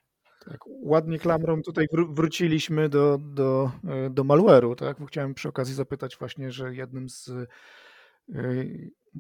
Tak, 0.50 0.60
ładnie 0.68 1.20
klamrą 1.20 1.62
tutaj 1.62 1.88
wróciliśmy 2.10 2.90
do, 2.90 3.18
do, 3.18 3.72
e, 3.88 4.10
do 4.10 4.24
malware'u, 4.24 4.76
tak? 4.76 4.98
Chciałem 5.08 5.34
przy 5.34 5.50
okazji 5.50 5.76
zapytać 5.76 6.18
właśnie, 6.18 6.52
że 6.52 6.76
jednym 6.76 7.10
z 7.10 7.30
e, 7.30 8.66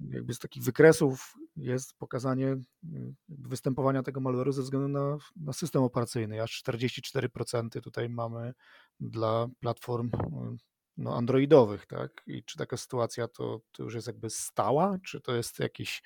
jakby 0.10 0.34
z 0.34 0.40
takich 0.40 0.63
wykresów 0.63 1.34
jest 1.56 1.98
pokazanie 1.98 2.48
e, 2.48 2.58
występowania 3.30 4.04
tego 4.04 4.22
malware'u 4.22 4.52
ze 4.52 4.62
względu 4.62 4.88
na, 4.88 5.18
na 5.36 5.54
system 5.54 5.84
operacyjny. 5.84 6.44
Aż 6.44 6.63
44% 6.63 7.82
tutaj 7.82 8.10
mamy 8.10 8.54
dla 9.00 9.48
platform 9.60 10.10
no, 10.98 11.18
androidowych, 11.18 11.86
tak? 11.86 12.24
I 12.28 12.44
czy 12.44 12.58
taka 12.58 12.78
sytuacja 12.78 13.28
to, 13.28 13.62
to 13.72 13.84
już 13.84 13.96
jest 13.96 14.08
jakby 14.08 14.30
stała, 14.30 14.98
czy 15.06 15.22
to 15.22 15.36
jest 15.36 15.60
jakiś 15.60 16.04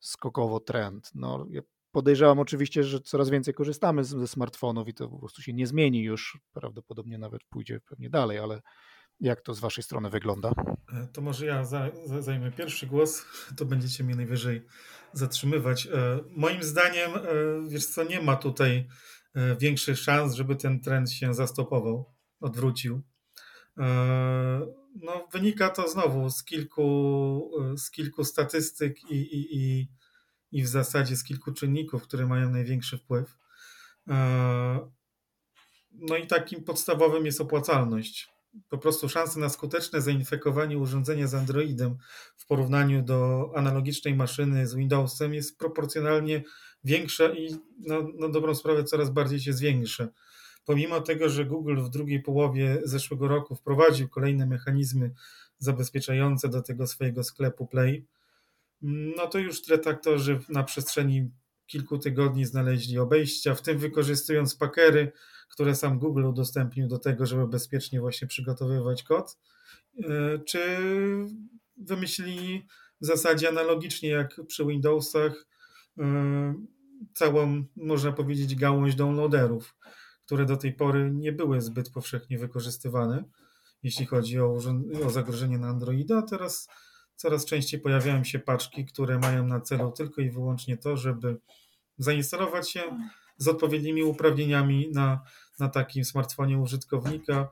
skokowo 0.00 0.60
trend? 0.60 1.10
No, 1.14 1.46
ja 1.50 1.62
podejrzewam 1.96 2.38
oczywiście, 2.38 2.84
że 2.84 3.00
coraz 3.00 3.30
więcej 3.30 3.54
korzystamy 3.54 4.04
ze 4.04 4.28
smartfonów 4.28 4.88
i 4.88 4.94
to 4.94 5.08
po 5.08 5.18
prostu 5.18 5.42
się 5.42 5.52
nie 5.52 5.66
zmieni 5.66 6.02
już, 6.02 6.38
prawdopodobnie 6.52 7.18
nawet 7.18 7.44
pójdzie 7.44 7.80
pewnie 7.80 8.10
dalej, 8.10 8.38
ale 8.38 8.62
jak 9.20 9.40
to 9.40 9.54
z 9.54 9.60
waszej 9.60 9.84
strony 9.84 10.10
wygląda? 10.10 10.52
E, 10.92 11.08
to 11.12 11.20
może 11.20 11.46
ja 11.46 11.64
za, 11.64 11.90
za, 12.04 12.22
zajmę 12.22 12.52
pierwszy 12.52 12.86
głos, 12.86 13.24
to 13.56 13.64
będziecie 13.64 14.04
mnie 14.04 14.16
najwyżej 14.16 14.62
zatrzymywać. 15.12 15.86
E, 15.86 15.90
moim 16.30 16.62
zdaniem, 16.62 17.10
e, 17.14 17.20
wiesz 17.68 17.86
co, 17.86 18.04
nie 18.04 18.22
ma 18.22 18.36
tutaj 18.36 18.88
większych 19.58 19.98
szans, 19.98 20.34
żeby 20.34 20.56
ten 20.56 20.80
trend 20.80 21.12
się 21.12 21.34
zastopował, 21.34 22.14
odwrócił. 22.40 23.02
No, 25.02 25.28
wynika 25.32 25.70
to 25.70 25.88
znowu 25.88 26.30
z 26.30 26.44
kilku, 26.44 27.50
z 27.76 27.90
kilku 27.90 28.24
statystyk 28.24 29.10
i, 29.10 29.14
i, 29.14 29.56
i, 29.56 29.88
i 30.52 30.62
w 30.62 30.68
zasadzie 30.68 31.16
z 31.16 31.24
kilku 31.24 31.52
czynników, 31.52 32.02
które 32.02 32.26
mają 32.26 32.50
największy 32.50 32.98
wpływ. 32.98 33.36
No 35.92 36.16
i 36.16 36.26
takim 36.26 36.64
podstawowym 36.64 37.26
jest 37.26 37.40
opłacalność. 37.40 38.28
Po 38.68 38.78
prostu 38.78 39.08
szanse 39.08 39.40
na 39.40 39.48
skuteczne 39.48 40.00
zainfekowanie 40.00 40.78
urządzenia 40.78 41.26
z 41.26 41.34
Androidem 41.34 41.96
w 42.36 42.46
porównaniu 42.46 43.02
do 43.02 43.50
analogicznej 43.56 44.14
maszyny 44.14 44.66
z 44.66 44.74
Windowsem 44.74 45.34
jest 45.34 45.58
proporcjonalnie 45.58 46.42
większa 46.84 47.28
i 47.28 47.56
no, 47.78 48.08
na 48.18 48.28
dobrą 48.28 48.54
sprawę 48.54 48.84
coraz 48.84 49.10
bardziej 49.10 49.40
się 49.40 49.52
zwiększa 49.52 50.08
pomimo 50.66 51.00
tego, 51.00 51.28
że 51.28 51.44
Google 51.44 51.80
w 51.80 51.90
drugiej 51.90 52.22
połowie 52.22 52.80
zeszłego 52.84 53.28
roku 53.28 53.56
wprowadził 53.56 54.08
kolejne 54.08 54.46
mechanizmy 54.46 55.10
zabezpieczające 55.58 56.48
do 56.48 56.62
tego 56.62 56.86
swojego 56.86 57.24
sklepu 57.24 57.66
Play, 57.66 58.06
no 58.82 59.26
to 59.26 59.38
już 59.38 59.62
detektorzy 59.62 60.40
na 60.48 60.64
przestrzeni 60.64 61.30
kilku 61.66 61.98
tygodni 61.98 62.44
znaleźli 62.44 62.98
obejścia, 62.98 63.54
w 63.54 63.62
tym 63.62 63.78
wykorzystując 63.78 64.56
pakery, 64.56 65.12
które 65.48 65.74
sam 65.74 65.98
Google 65.98 66.24
udostępnił 66.24 66.88
do 66.88 66.98
tego, 66.98 67.26
żeby 67.26 67.48
bezpiecznie 67.48 68.00
właśnie 68.00 68.28
przygotowywać 68.28 69.02
kod, 69.02 69.38
e, 70.04 70.38
czy 70.38 70.60
wymyślili 71.76 72.66
w 73.00 73.06
zasadzie 73.06 73.48
analogicznie 73.48 74.08
jak 74.08 74.40
przy 74.46 74.66
Windowsach 74.66 75.46
e, 75.98 76.54
całą, 77.14 77.64
można 77.76 78.12
powiedzieć, 78.12 78.54
gałąź 78.54 78.94
downloaderów 78.94 79.74
które 80.26 80.46
do 80.46 80.56
tej 80.56 80.72
pory 80.72 81.10
nie 81.14 81.32
były 81.32 81.60
zbyt 81.60 81.90
powszechnie 81.90 82.38
wykorzystywane, 82.38 83.24
jeśli 83.82 84.06
chodzi 84.06 84.40
o, 84.40 84.58
o 85.04 85.10
zagrożenie 85.10 85.58
na 85.58 85.68
Androida. 85.68 86.22
Teraz 86.22 86.68
coraz 87.16 87.44
częściej 87.44 87.80
pojawiają 87.80 88.24
się 88.24 88.38
paczki, 88.38 88.84
które 88.84 89.18
mają 89.18 89.46
na 89.46 89.60
celu 89.60 89.92
tylko 89.92 90.20
i 90.20 90.30
wyłącznie 90.30 90.76
to, 90.76 90.96
żeby 90.96 91.36
zainstalować 91.98 92.70
się 92.70 92.82
z 93.36 93.48
odpowiednimi 93.48 94.02
uprawnieniami 94.02 94.88
na, 94.92 95.20
na 95.58 95.68
takim 95.68 96.04
smartfonie 96.04 96.58
użytkownika 96.58 97.48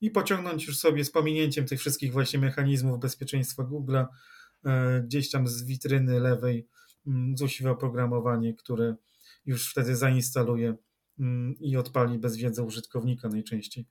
i 0.00 0.10
pociągnąć 0.10 0.66
już 0.66 0.78
sobie 0.78 1.04
z 1.04 1.10
pominięciem 1.10 1.66
tych 1.66 1.80
wszystkich 1.80 2.12
właśnie 2.12 2.38
mechanizmów 2.38 3.00
bezpieczeństwa 3.00 3.62
Google'a 3.62 4.06
e, 4.64 5.00
gdzieś 5.00 5.30
tam 5.30 5.48
z 5.48 5.62
witryny 5.62 6.20
lewej 6.20 6.68
mm, 7.06 7.36
złośliwe 7.36 7.70
oprogramowanie, 7.70 8.54
które 8.54 8.94
już 9.46 9.70
wtedy 9.70 9.96
zainstaluje 9.96 10.74
Mm, 11.20 11.54
i 11.60 11.76
odpali 11.76 12.18
bez 12.18 12.36
wiedzy 12.36 12.62
użytkownika 12.62 13.28
najczęściej. 13.28 13.86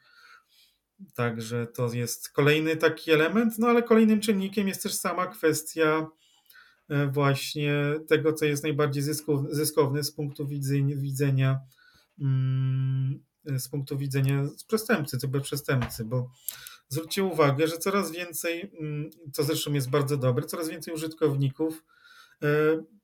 Także 1.16 1.68
to 1.68 1.94
jest 1.94 2.30
kolejny 2.30 2.76
taki 2.76 3.12
element, 3.12 3.60
no 3.60 3.68
ale 3.68 3.84
kolejnym 3.84 4.20
czynnikiem 4.20 4.68
jest 4.68 4.84
też 4.84 4.94
sama 4.94 5.28
kwestia 5.28 6.08
e, 6.90 7.08
właśnie 7.08 7.74
tego, 8.08 8.34
co 8.34 8.46
jest 8.46 8.64
najbardziej 8.64 9.04
zyskowne 9.50 10.04
z 10.04 10.12
punktu 10.12 10.48
widzenia 10.48 11.60
mm, 12.22 13.24
z 13.58 13.70
punktu 13.70 13.98
widzenia 13.98 14.44
przestępcy, 14.68 15.18
cyberprzestępcy, 15.18 16.06
bo 16.06 16.32
zwróćcie 16.90 17.24
uwagę, 17.24 17.68
że 17.68 17.78
coraz 17.78 18.12
więcej, 18.12 18.72
mm, 18.80 19.10
co 19.34 19.44
zresztą 19.44 19.74
jest 19.74 19.90
bardzo 19.90 20.18
dobre, 20.18 20.46
coraz 20.46 20.70
więcej 20.70 20.94
użytkowników 20.94 21.84
e, 22.44 22.48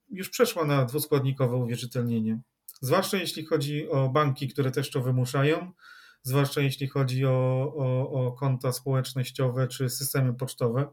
już 0.09 0.29
przeszło 0.29 0.65
na 0.65 0.85
dwuskładnikowe 0.85 1.55
uwierzytelnienie. 1.55 2.41
Zwłaszcza 2.81 3.17
jeśli 3.17 3.45
chodzi 3.45 3.89
o 3.89 4.09
banki, 4.09 4.47
które 4.47 4.71
też 4.71 4.91
to 4.91 5.01
wymuszają, 5.01 5.71
zwłaszcza 6.23 6.61
jeśli 6.61 6.87
chodzi 6.87 7.25
o, 7.25 7.73
o, 7.77 8.11
o 8.11 8.31
konta 8.31 8.71
społecznościowe 8.71 9.67
czy 9.67 9.89
systemy 9.89 10.33
pocztowe. 10.33 10.87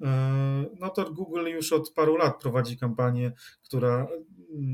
E, 0.00 0.64
no 0.80 0.90
to 0.90 1.12
Google 1.12 1.46
już 1.46 1.72
od 1.72 1.92
paru 1.92 2.16
lat 2.16 2.40
prowadzi 2.42 2.78
kampanię, 2.78 3.32
która, 3.62 4.06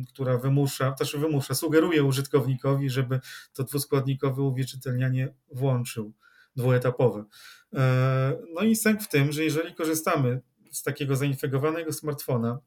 która 0.09 0.39
wymusza, 0.39 0.93
też 0.93 1.17
wymusza, 1.17 1.55
sugeruje 1.55 2.05
użytkownikowi, 2.05 2.91
żeby 2.91 3.21
to 3.53 3.65
dwuskładnikowe 3.65 4.43
uwierzytelnianie 4.43 5.35
włączył, 5.53 6.13
dwuetapowe. 6.57 7.25
E, 7.75 8.37
no 8.55 8.63
i 8.63 8.77
sęk 8.77 9.03
w 9.03 9.09
tym, 9.09 9.33
że 9.33 9.45
jeżeli 9.45 9.75
korzystamy 9.75 10.41
z 10.71 10.83
takiego 10.83 11.17
zainfekowanego 11.17 11.93
smartfona, 11.93 12.59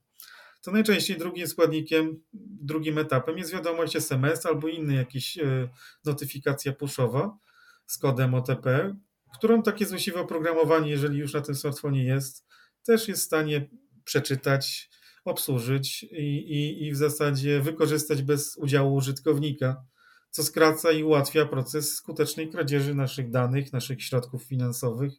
to 0.63 0.71
najczęściej 0.71 1.17
drugim 1.17 1.47
składnikiem, 1.47 2.23
drugim 2.61 2.97
etapem 2.97 3.37
jest 3.37 3.53
wiadomość 3.53 3.95
SMS 3.95 4.45
albo 4.45 4.67
inny 4.67 4.93
jakiś 4.93 5.37
e, 5.37 5.69
notyfikacja 6.05 6.73
pushowa 6.73 7.37
z 7.85 7.97
kodem 7.97 8.33
OTP, 8.33 8.95
którą 9.33 9.63
takie 9.63 9.85
złośliwe 9.85 10.19
oprogramowanie, 10.19 10.91
jeżeli 10.91 11.19
już 11.19 11.33
na 11.33 11.41
tym 11.41 11.55
smartfonie 11.55 12.03
jest, 12.03 12.45
też 12.85 13.07
jest 13.07 13.21
w 13.21 13.25
stanie 13.25 13.69
przeczytać, 14.03 14.89
obsłużyć 15.25 16.03
i, 16.03 16.37
i, 16.37 16.85
i 16.85 16.91
w 16.91 16.95
zasadzie 16.95 17.61
wykorzystać 17.61 18.21
bez 18.21 18.57
udziału 18.57 18.95
użytkownika, 18.95 19.85
co 20.29 20.43
skraca 20.43 20.91
i 20.91 21.03
ułatwia 21.03 21.45
proces 21.45 21.95
skutecznej 21.95 22.49
kradzieży 22.49 22.95
naszych 22.95 23.29
danych, 23.29 23.73
naszych 23.73 24.03
środków 24.03 24.43
finansowych. 24.43 25.13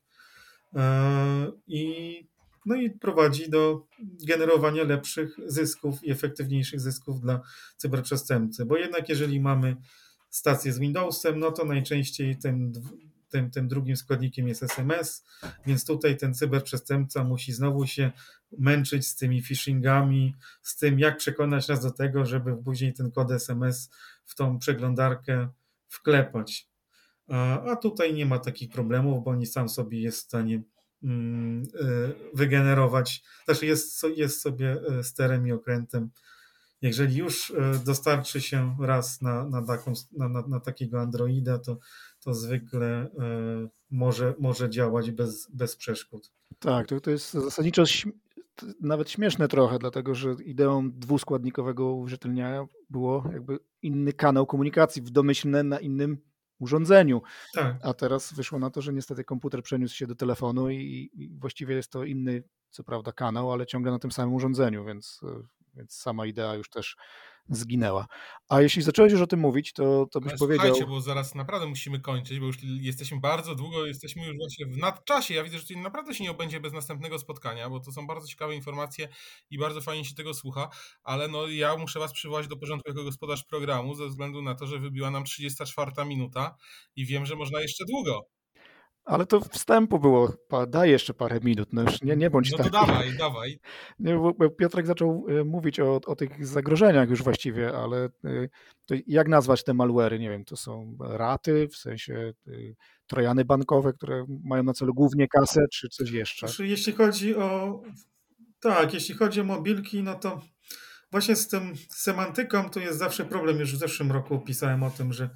E, 0.74 1.52
I 1.66 2.34
no 2.66 2.74
i 2.74 2.90
prowadzi 2.90 3.50
do 3.50 3.87
generowania 4.27 4.85
lepszych 4.85 5.37
zysków 5.46 6.05
i 6.05 6.11
efektywniejszych 6.11 6.81
zysków 6.81 7.20
dla 7.20 7.40
cyberprzestępcy. 7.77 8.66
Bo 8.66 8.77
jednak 8.77 9.09
jeżeli 9.09 9.40
mamy 9.40 9.77
stację 10.31 10.72
z 10.72 10.79
Windowsem, 10.79 11.38
no 11.38 11.53
to 11.53 11.64
najczęściej 11.64 12.37
tym, 12.37 12.72
tym, 13.29 13.50
tym 13.50 13.68
drugim 13.68 13.96
składnikiem 13.96 14.48
jest 14.48 14.62
SMS, 14.62 15.24
więc 15.66 15.87
tutaj 15.87 16.16
ten 16.16 16.35
cyberprzestępca 16.35 17.24
musi 17.24 17.53
znowu 17.53 17.87
się 17.87 18.12
męczyć 18.59 19.07
z 19.07 19.16
tymi 19.16 19.42
phishingami, 19.42 20.35
z 20.62 20.77
tym 20.77 20.98
jak 20.98 21.16
przekonać 21.16 21.68
nas 21.68 21.83
do 21.83 21.90
tego, 21.90 22.27
żeby 22.27 22.57
później 22.57 22.92
ten 22.92 23.11
kod 23.11 23.31
SMS 23.31 23.90
w 24.24 24.35
tą 24.35 24.59
przeglądarkę 24.59 25.48
wklepać. 25.88 26.68
A, 27.29 27.77
tutaj 27.77 28.14
nie 28.14 28.27
ma 28.27 28.38
takich 28.38 28.70
problemów, 28.70 29.24
bo 29.24 29.31
oni 29.31 29.46
sam 29.46 29.68
sobie 29.68 30.00
jest 30.00 30.18
w 30.18 30.24
stanie 30.24 30.62
wygenerować, 32.34 33.22
znaczy 33.44 33.66
jest, 33.66 34.06
jest 34.16 34.40
sobie 34.40 34.76
y, 35.00 35.04
sterem 35.04 35.46
i 35.46 35.52
okrętem. 35.52 36.10
Jeżeli 36.82 37.16
już 37.16 37.50
y, 37.50 37.54
dostarczy 37.84 38.40
się 38.40 38.76
raz 38.80 39.22
na, 39.22 39.44
na, 39.44 39.66
taką, 39.66 39.92
na, 40.12 40.28
na 40.28 40.60
takiego 40.60 41.00
Androida, 41.00 41.58
to, 41.58 41.78
to 42.20 42.34
zwykle 42.34 43.10
może, 43.90 44.34
może 44.38 44.70
działać 44.70 45.10
bez, 45.10 45.50
bez 45.50 45.76
przeszkód. 45.76 46.32
Tak, 46.58 46.86
to, 46.86 47.00
to 47.00 47.10
jest 47.10 47.32
zasadniczo 47.32 47.84
nawet 48.80 49.10
śmieszne 49.10 49.48
trochę, 49.48 49.78
dlatego 49.78 50.14
że 50.14 50.34
ideą 50.44 50.90
dwuskładnikowego 50.90 51.92
uwierzytelniania 51.92 52.66
było 52.90 53.24
jakby 53.32 53.58
inny 53.82 54.12
kanał 54.12 54.46
komunikacji 54.46 55.02
w 55.02 55.11
domyślne 55.11 55.62
na 55.62 55.78
innym 55.78 56.18
urządzeniu. 56.59 57.22
Tak. 57.55 57.76
A 57.82 57.94
teraz 57.94 58.32
wyszło 58.32 58.59
na 58.59 58.70
to, 58.70 58.82
że 58.82 58.92
niestety 58.92 59.24
komputer 59.24 59.62
przeniósł 59.62 59.96
się 59.96 60.07
do 60.07 60.14
telefonu 60.14 60.70
i, 60.70 61.11
i, 61.14 61.38
właściwie 61.38 61.74
jest 61.74 61.92
to 61.92 62.05
inny, 62.05 62.42
co 62.70 62.84
prawda, 62.84 63.12
kanał, 63.12 63.52
ale 63.52 63.66
ciągle 63.66 63.92
na 63.92 63.98
tym 63.98 64.12
samym 64.12 64.34
urządzeniu, 64.34 64.84
więc, 64.84 65.20
więc 65.74 65.94
sama 65.94 66.26
idea 66.26 66.55
już 66.55 66.70
też 66.70 66.96
zginęła. 67.49 68.07
A 68.49 68.61
jeśli 68.61 68.82
zacząłeś 68.82 69.12
już 69.12 69.20
o 69.20 69.26
tym 69.26 69.40
mówić, 69.40 69.72
to, 69.72 70.07
to 70.11 70.20
byś 70.20 70.30
Ale 70.30 70.38
powiedział... 70.38 70.66
Słuchajcie, 70.66 70.86
bo 70.86 71.01
zaraz 71.01 71.34
naprawdę 71.34 71.66
musimy 71.66 72.01
kończyć, 72.01 72.40
bo 72.40 72.47
już 72.47 72.57
jesteśmy 72.62 73.20
bardzo 73.20 73.55
długo, 73.55 73.86
jesteśmy 73.86 74.26
już 74.26 74.36
właśnie 74.36 74.66
w 74.66 74.76
nadczasie. 74.76 75.34
Ja 75.34 75.45
widzę, 75.45 75.59
że 75.59 75.66
to 75.66 75.80
naprawdę 75.80 76.14
się 76.14 76.24
nie 76.24 76.30
obędzie 76.30 76.61
bez 76.61 76.72
następnego 76.72 77.18
spotkania, 77.18 77.70
bo 77.70 77.80
to 77.80 77.92
są 77.92 78.07
bardzo 78.07 78.28
ciekawe 78.28 78.55
informacje 78.55 79.09
i 79.51 79.59
bardzo 79.59 79.80
fajnie 79.80 80.05
się 80.05 80.14
tego 80.14 80.34
słucha, 80.34 80.68
ale 81.03 81.28
no 81.28 81.49
ja 81.49 81.76
muszę 81.76 81.99
was 81.99 82.12
przywołać 82.12 82.49
do 82.49 82.57
porządku 82.57 82.88
jako 82.88 83.05
gospodarz 83.05 83.45
programu 83.45 83.95
ze 83.95 84.09
względu 84.09 84.42
na 84.42 84.55
to, 84.55 84.66
że 84.66 84.78
wybiła 84.78 85.11
nam 85.11 85.24
34 85.24 85.92
minuta 86.07 86.57
i 86.97 87.07
wiem, 87.07 87.26
że 87.26 87.36
można 87.36 87.61
jeszcze 87.61 87.84
długo. 87.84 88.34
Ale 89.05 89.26
to 89.26 89.40
wstępu 89.40 89.98
było, 89.98 90.32
daj 90.68 90.90
jeszcze 90.90 91.14
parę 91.14 91.40
minut, 91.42 91.68
no 91.72 91.82
już 91.82 92.02
nie, 92.02 92.16
nie 92.16 92.30
bądź 92.30 92.50
No 92.50 92.59
tak. 92.59 92.66
to 92.66 92.72
dawaj, 92.72 93.16
dawaj. 93.18 93.59
Nie, 93.98 94.14
bo 94.14 94.50
Piotrek 94.50 94.86
zaczął 94.86 95.26
y, 95.28 95.44
mówić 95.44 95.80
o, 95.80 96.00
o 96.07 96.16
tych 96.16 96.46
zagrożeniach 96.46 97.11
już 97.11 97.22
właściwie, 97.22 97.76
ale 97.76 98.09
to 98.86 98.94
jak 99.07 99.28
nazwać 99.28 99.64
te 99.64 99.74
malwery? 99.74 100.18
Nie 100.18 100.30
wiem, 100.30 100.44
to 100.44 100.57
są 100.57 100.96
raty, 101.00 101.68
w 101.68 101.76
sensie 101.76 102.32
y, 102.48 102.76
trojany 103.07 103.44
bankowe, 103.44 103.92
które 103.92 104.26
mają 104.44 104.62
na 104.62 104.72
celu 104.72 104.94
głównie 104.94 105.28
kasę, 105.28 105.64
czy 105.72 105.88
coś 105.88 106.11
jeszcze? 106.11 106.48
Znaczy, 106.48 106.66
jeśli 106.66 106.92
chodzi 106.92 107.36
o 107.36 107.80
tak, 108.61 108.94
jeśli 108.94 109.14
chodzi 109.14 109.40
o 109.40 109.44
mobilki, 109.44 110.02
no 110.02 110.14
to 110.14 110.40
właśnie 111.11 111.36
z 111.36 111.48
tym 111.48 111.72
semantyką 111.90 112.70
to 112.70 112.80
jest 112.80 112.98
zawsze 112.98 113.24
problem. 113.24 113.61
Już 113.61 113.74
w 113.74 113.78
zeszłym 113.78 114.12
roku 114.12 114.38
pisałem 114.38 114.82
o 114.82 114.90
tym, 114.90 115.12
że 115.12 115.30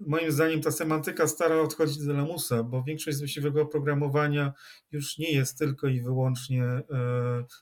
moim 0.00 0.32
zdaniem 0.32 0.60
ta 0.60 0.70
semantyka 0.70 1.26
stara 1.26 1.60
odchodzić 1.60 2.06
do 2.06 2.12
lamusa, 2.12 2.62
bo 2.62 2.82
większość 2.82 3.18
właściwego 3.18 3.62
oprogramowania 3.62 4.52
już 4.92 5.18
nie 5.18 5.32
jest 5.32 5.58
tylko 5.58 5.86
i 5.86 6.00
wyłącznie 6.00 6.64
e, 6.64 6.84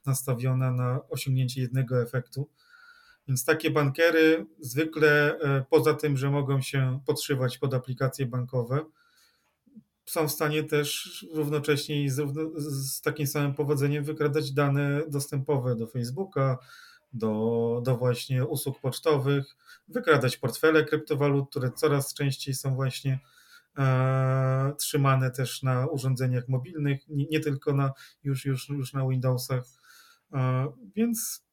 nastawiona 0.07 0.73
na 0.73 1.01
osiągnięcie 1.09 1.61
jednego 1.61 2.03
efektu. 2.03 2.49
Więc 3.29 3.45
takie 3.45 3.71
bankery 3.71 4.47
zwykle 4.61 5.39
e, 5.41 5.65
poza 5.71 5.95
tym, 5.95 6.17
że 6.17 6.31
mogą 6.31 6.61
się 6.61 7.01
podszywać 7.07 7.59
pod 7.59 7.75
aplikacje 7.75 8.27
bankowe, 8.27 8.85
są 10.07 10.29
w 10.29 10.33
stanie 10.33 10.65
też 10.65 11.27
równocześnie 11.33 12.11
z, 12.11 12.23
z 12.59 13.01
takim 13.01 13.27
samym 13.27 13.55
powodzeniem 13.55 14.05
wykradać 14.05 14.53
dane 14.53 15.03
dostępowe 15.09 15.77
do 15.77 15.87
Facebooka, 15.87 16.59
do, 17.13 17.83
do 17.85 17.97
właśnie 17.97 18.45
usług 18.45 18.81
pocztowych, 18.81 19.57
wykradać 19.89 20.37
portfele 20.37 20.85
kryptowalut, 20.85 21.51
które 21.51 21.71
coraz 21.73 22.15
częściej 22.15 22.55
są 22.55 22.75
właśnie 22.75 23.21
e, 23.79 24.73
trzymane 24.79 25.31
też 25.31 25.63
na 25.63 25.87
urządzeniach 25.87 26.49
mobilnych, 26.49 27.09
nie, 27.09 27.27
nie, 27.31 27.41
tylko 27.41 27.73
na, 27.73 27.93
już, 28.25 28.45
już, 28.45 28.69
już 28.69 28.93
na 28.93 29.09
Windowsach. 29.09 29.65
E, 30.35 30.73
więc 30.97 31.47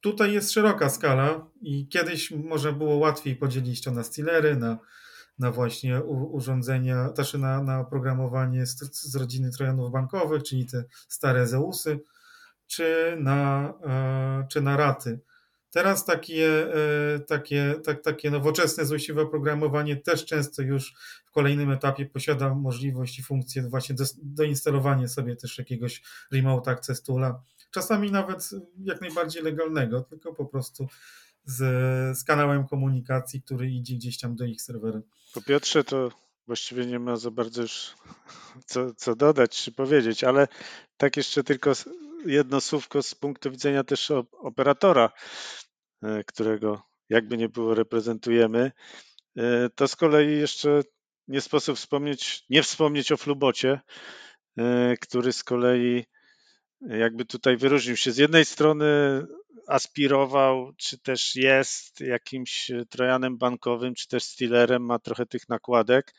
tutaj 0.00 0.32
jest 0.32 0.52
szeroka 0.52 0.90
skala 0.90 1.46
i 1.60 1.88
kiedyś 1.88 2.30
można 2.30 2.72
było 2.72 2.96
łatwiej 2.96 3.36
podzielić 3.36 3.82
to 3.82 3.90
na 3.90 4.04
stealery, 4.04 4.56
na, 4.56 4.78
na 5.38 5.50
właśnie 5.50 6.02
urządzenia, 6.04 7.08
też 7.08 7.34
na, 7.34 7.62
na 7.62 7.80
oprogramowanie 7.80 8.66
z, 8.66 8.78
z 9.10 9.16
rodziny 9.16 9.50
trojanów 9.50 9.92
bankowych, 9.92 10.42
czyli 10.42 10.66
te 10.66 10.84
stare 11.08 11.46
Zeusy 11.46 12.00
czy 12.70 13.16
na, 13.20 13.72
e, 13.84 14.46
czy 14.48 14.60
na 14.60 14.76
raty. 14.76 15.20
Teraz 15.70 16.04
takie, 16.04 16.74
e, 16.74 17.20
takie, 17.20 17.74
tak, 17.84 18.02
takie 18.02 18.30
nowoczesne, 18.30 18.86
złośliwe 18.86 19.22
oprogramowanie 19.22 19.96
też 19.96 20.24
często 20.24 20.62
już 20.62 20.94
w 21.26 21.30
kolejnym 21.30 21.70
etapie 21.70 22.06
posiada 22.06 22.54
możliwość 22.54 23.18
i 23.18 23.22
funkcję 23.22 23.62
właśnie 23.62 23.94
do, 23.94 24.04
doinstalowania 24.22 25.08
sobie 25.08 25.36
też 25.36 25.58
jakiegoś 25.58 26.02
remote 26.32 26.70
access 26.70 27.02
toola. 27.02 27.42
Czasami 27.70 28.10
nawet 28.10 28.50
jak 28.84 29.00
najbardziej 29.00 29.42
legalnego, 29.42 30.00
tylko 30.00 30.34
po 30.34 30.46
prostu 30.46 30.88
z, 31.44 31.58
z 32.18 32.24
kanałem 32.24 32.66
komunikacji, 32.66 33.42
który 33.42 33.70
idzie 33.70 33.94
gdzieś 33.94 34.18
tam 34.18 34.36
do 34.36 34.44
ich 34.44 34.62
serwera. 34.62 35.00
Po 35.34 35.42
Piotrze 35.42 35.84
to 35.84 36.10
właściwie 36.46 36.86
nie 36.86 36.98
ma 36.98 37.16
za 37.16 37.30
bardzo 37.30 37.62
już 37.62 37.94
co, 38.66 38.94
co 38.94 39.16
dodać 39.16 39.62
czy 39.62 39.72
powiedzieć, 39.72 40.24
ale 40.24 40.48
tak 40.96 41.16
jeszcze 41.16 41.44
tylko 41.44 41.72
jedno 42.26 42.60
słówko 42.60 43.02
z 43.02 43.14
punktu 43.14 43.50
widzenia 43.50 43.84
też 43.84 44.10
operatora, 44.32 45.10
e, 46.02 46.24
którego 46.24 46.82
jakby 47.08 47.36
nie 47.36 47.48
było 47.48 47.74
reprezentujemy. 47.74 48.72
E, 49.36 49.70
to 49.74 49.88
z 49.88 49.96
kolei 49.96 50.38
jeszcze 50.38 50.82
nie 51.28 51.40
sposób 51.40 51.76
wspomnieć, 51.76 52.44
nie 52.50 52.62
wspomnieć 52.62 53.12
o 53.12 53.16
Flubocie, 53.16 53.80
e, 54.58 54.96
który 55.00 55.32
z 55.32 55.44
kolei 55.44 56.04
jakby 56.80 57.24
tutaj 57.24 57.56
wyróżnił 57.56 57.96
się. 57.96 58.12
Z 58.12 58.16
jednej 58.16 58.44
strony 58.44 58.86
aspirował, 59.68 60.72
czy 60.76 60.98
też 60.98 61.36
jest 61.36 62.00
jakimś 62.00 62.70
trojanem 62.90 63.38
bankowym, 63.38 63.94
czy 63.94 64.08
też 64.08 64.22
stealerem, 64.24 64.84
ma 64.84 64.98
trochę 64.98 65.26
tych 65.26 65.48
nakładek. 65.48 66.12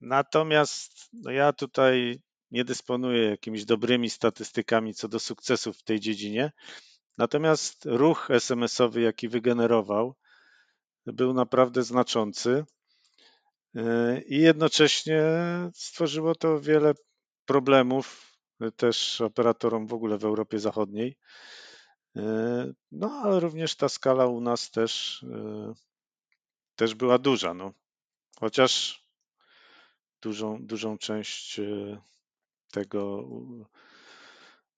Natomiast 0.00 1.08
no 1.12 1.30
ja 1.30 1.52
tutaj 1.52 2.22
nie 2.52 2.64
dysponuje 2.64 3.30
jakimiś 3.30 3.64
dobrymi 3.64 4.10
statystykami 4.10 4.94
co 4.94 5.08
do 5.08 5.18
sukcesów 5.18 5.78
w 5.78 5.82
tej 5.82 6.00
dziedzinie. 6.00 6.52
Natomiast 7.18 7.84
ruch 7.84 8.30
SMS-owy, 8.30 9.00
jaki 9.00 9.28
wygenerował, 9.28 10.14
był 11.06 11.34
naprawdę 11.34 11.82
znaczący 11.82 12.64
i 14.26 14.38
jednocześnie 14.38 15.22
stworzyło 15.74 16.34
to 16.34 16.60
wiele 16.60 16.94
problemów 17.44 18.36
też 18.76 19.20
operatorom 19.20 19.86
w 19.86 19.92
ogóle 19.92 20.18
w 20.18 20.24
Europie 20.24 20.58
Zachodniej. 20.58 21.18
No, 22.92 23.20
ale 23.24 23.40
również 23.40 23.76
ta 23.76 23.88
skala 23.88 24.26
u 24.26 24.40
nas 24.40 24.70
też, 24.70 25.24
też 26.76 26.94
była 26.94 27.18
duża. 27.18 27.54
No. 27.54 27.72
Chociaż 28.40 29.04
dużą, 30.22 30.66
dużą 30.66 30.98
część 30.98 31.60
tego, 32.72 33.28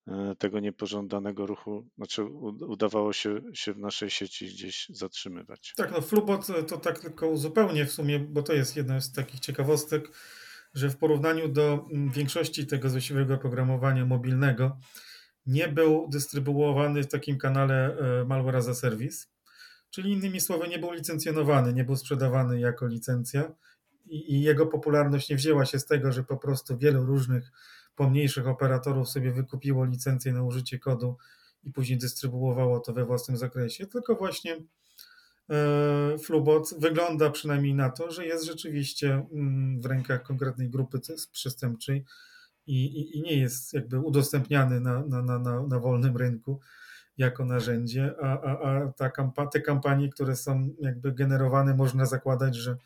e, 0.08 0.34
tego 0.38 0.60
niepożądanego 0.60 1.46
ruchu, 1.46 1.86
znaczy 1.96 2.24
udawało 2.68 3.12
się, 3.12 3.40
się 3.52 3.72
w 3.72 3.78
naszej 3.78 4.10
sieci 4.10 4.46
gdzieś 4.46 4.86
zatrzymywać. 4.88 5.74
Tak, 5.76 5.92
no 5.92 6.00
Flubot 6.00 6.46
to 6.68 6.76
tak 6.76 6.98
tylko 6.98 7.28
uzupełnię 7.28 7.86
w 7.86 7.92
sumie, 7.92 8.18
bo 8.18 8.42
to 8.42 8.52
jest 8.52 8.76
jedna 8.76 9.00
z 9.00 9.12
takich 9.12 9.40
ciekawostek, 9.40 10.10
że 10.74 10.90
w 10.90 10.96
porównaniu 10.96 11.48
do 11.48 11.88
większości 12.12 12.66
tego 12.66 12.90
złośliwego 12.90 13.34
oprogramowania 13.34 14.06
mobilnego 14.06 14.78
nie 15.46 15.68
był 15.68 16.08
dystrybuowany 16.08 17.02
w 17.02 17.08
takim 17.08 17.38
kanale 17.38 17.98
e, 17.98 18.24
Malware 18.24 18.56
as 18.56 18.68
a 18.68 18.74
Service, 18.74 19.26
czyli 19.90 20.12
innymi 20.12 20.40
słowy 20.40 20.68
nie 20.68 20.78
był 20.78 20.92
licencjonowany, 20.92 21.72
nie 21.72 21.84
był 21.84 21.96
sprzedawany 21.96 22.60
jako 22.60 22.86
licencja 22.86 23.52
i, 24.06 24.34
i 24.34 24.42
jego 24.42 24.66
popularność 24.66 25.28
nie 25.30 25.36
wzięła 25.36 25.66
się 25.66 25.78
z 25.78 25.86
tego, 25.86 26.12
że 26.12 26.24
po 26.24 26.36
prostu 26.36 26.78
wielu 26.78 27.04
różnych 27.04 27.50
pomniejszych 27.96 28.48
operatorów 28.48 29.08
sobie 29.08 29.32
wykupiło 29.32 29.84
licencję 29.84 30.32
na 30.32 30.42
użycie 30.42 30.78
kodu 30.78 31.16
i 31.64 31.70
później 31.70 31.98
dystrybuowało 31.98 32.80
to 32.80 32.92
we 32.92 33.04
własnym 33.04 33.36
zakresie, 33.36 33.86
tylko 33.86 34.14
właśnie 34.14 34.56
e, 35.50 36.18
Flubot 36.18 36.74
wygląda 36.78 37.30
przynajmniej 37.30 37.74
na 37.74 37.90
to, 37.90 38.10
że 38.10 38.26
jest 38.26 38.44
rzeczywiście 38.44 39.26
mm, 39.32 39.80
w 39.80 39.86
rękach 39.86 40.22
konkretnej 40.22 40.70
grupy 40.70 41.00
przestępczej 41.32 42.04
i, 42.66 42.84
i, 42.84 43.18
i 43.18 43.22
nie 43.22 43.36
jest 43.40 43.74
jakby 43.74 44.00
udostępniany 44.00 44.80
na, 44.80 45.06
na, 45.06 45.22
na, 45.22 45.62
na 45.62 45.78
wolnym 45.78 46.16
rynku 46.16 46.60
jako 47.18 47.44
narzędzie, 47.44 48.14
a, 48.22 48.40
a, 48.40 48.70
a 48.70 48.92
ta 48.92 49.10
kampa 49.10 49.46
te 49.46 49.60
kampanie, 49.60 50.08
które 50.08 50.36
są 50.36 50.70
jakby 50.80 51.12
generowane, 51.12 51.74
można 51.74 52.06
zakładać, 52.06 52.56
że, 52.56 52.76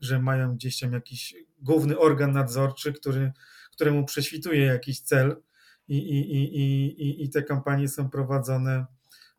że 0.00 0.18
mają 0.18 0.54
gdzieś 0.54 0.80
tam 0.80 0.92
jakiś 0.92 1.34
główny 1.62 1.98
organ 1.98 2.32
nadzorczy, 2.32 2.92
który 2.92 3.32
któremu 3.78 4.04
prześwituje 4.04 4.64
jakiś 4.64 5.00
cel 5.00 5.42
i, 5.88 5.96
i, 5.96 6.34
i, 6.36 7.02
i, 7.02 7.24
i 7.24 7.30
te 7.30 7.42
kampanie 7.42 7.88
są 7.88 8.10
prowadzone 8.10 8.86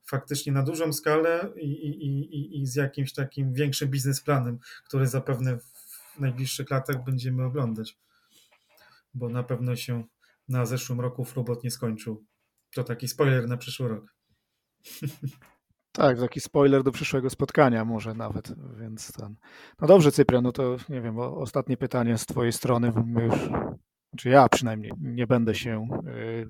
faktycznie 0.06 0.52
na 0.52 0.64
dużą 0.64 0.94
skalę 0.94 1.50
i, 1.56 1.72
i, 1.72 2.06
i, 2.06 2.62
i 2.62 2.68
z 2.68 2.76
jakimś 2.76 3.14
takim 3.14 3.54
większym 3.54 3.90
biznesplanem, 3.90 4.60
który 4.86 5.08
zapewne 5.08 5.58
w 5.58 6.20
najbliższych 6.20 6.70
latach 6.70 7.04
będziemy 7.04 7.44
oglądać. 7.44 7.98
Bo 9.14 9.30
na 9.30 9.44
pewno 9.44 9.76
się 9.76 10.04
na 10.50 10.66
zeszłym 10.66 11.00
roku 11.00 11.26
Flubot 11.26 11.64
nie 11.64 11.72
skończył. 11.72 12.26
To 12.74 12.84
taki 12.84 13.08
spoiler 13.08 13.48
na 13.48 13.58
przyszły 13.58 13.88
rok. 13.88 14.16
Tak, 15.92 16.20
taki 16.20 16.40
spoiler 16.40 16.84
do 16.84 16.92
przyszłego 16.92 17.30
spotkania 17.30 17.86
może 17.86 18.14
nawet, 18.14 18.54
więc 18.80 19.12
ten... 19.14 19.36
No 19.82 19.88
dobrze 19.88 20.12
Cyprian, 20.12 20.44
no 20.44 20.52
to 20.52 20.78
nie 20.90 21.02
wiem, 21.02 21.20
ostatnie 21.20 21.78
pytanie 21.78 22.18
z 22.18 22.26
twojej 22.26 22.54
strony, 22.54 22.94
my 23.06 23.24
już 23.26 23.36
czy 24.18 24.30
ja 24.30 24.50
przynajmniej 24.50 24.92
nie 25.02 25.28
będę 25.28 25.56
się 25.56 25.88
y, 26.08 26.48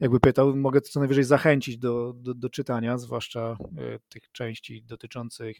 jakby 0.00 0.20
pytał, 0.20 0.56
mogę 0.56 0.80
co 0.80 1.00
najwyżej 1.00 1.24
zachęcić 1.24 1.78
do, 1.78 2.12
do, 2.16 2.34
do 2.34 2.50
czytania, 2.50 2.98
zwłaszcza 2.98 3.56
y, 3.78 4.00
tych 4.08 4.32
części 4.32 4.82
dotyczących 4.82 5.56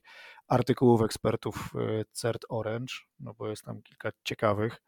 artykułów 0.48 1.02
ekspertów 1.02 1.72
y, 1.74 2.04
CERT 2.12 2.44
Orange, 2.48 2.94
no 3.20 3.34
bo 3.34 3.48
jest 3.48 3.64
tam 3.64 3.82
kilka 3.82 4.10
ciekawych. 4.24 4.82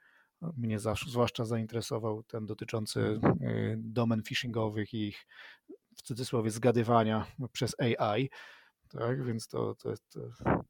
Mnie 0.57 0.78
zwłaszcza 1.07 1.45
zainteresował 1.45 2.22
ten 2.22 2.47
dotyczący 2.47 3.20
domen 3.76 4.22
phishingowych 4.22 4.95
i 4.95 5.09
ich 5.09 5.26
w 5.97 6.03
cudzysłowie 6.03 6.51
zgadywania 6.51 7.26
przez 7.53 7.76
AI. 7.80 8.30
Tak? 8.99 9.24
Więc 9.24 9.49
to, 9.49 9.74
to, 9.74 9.95
to 10.12 10.20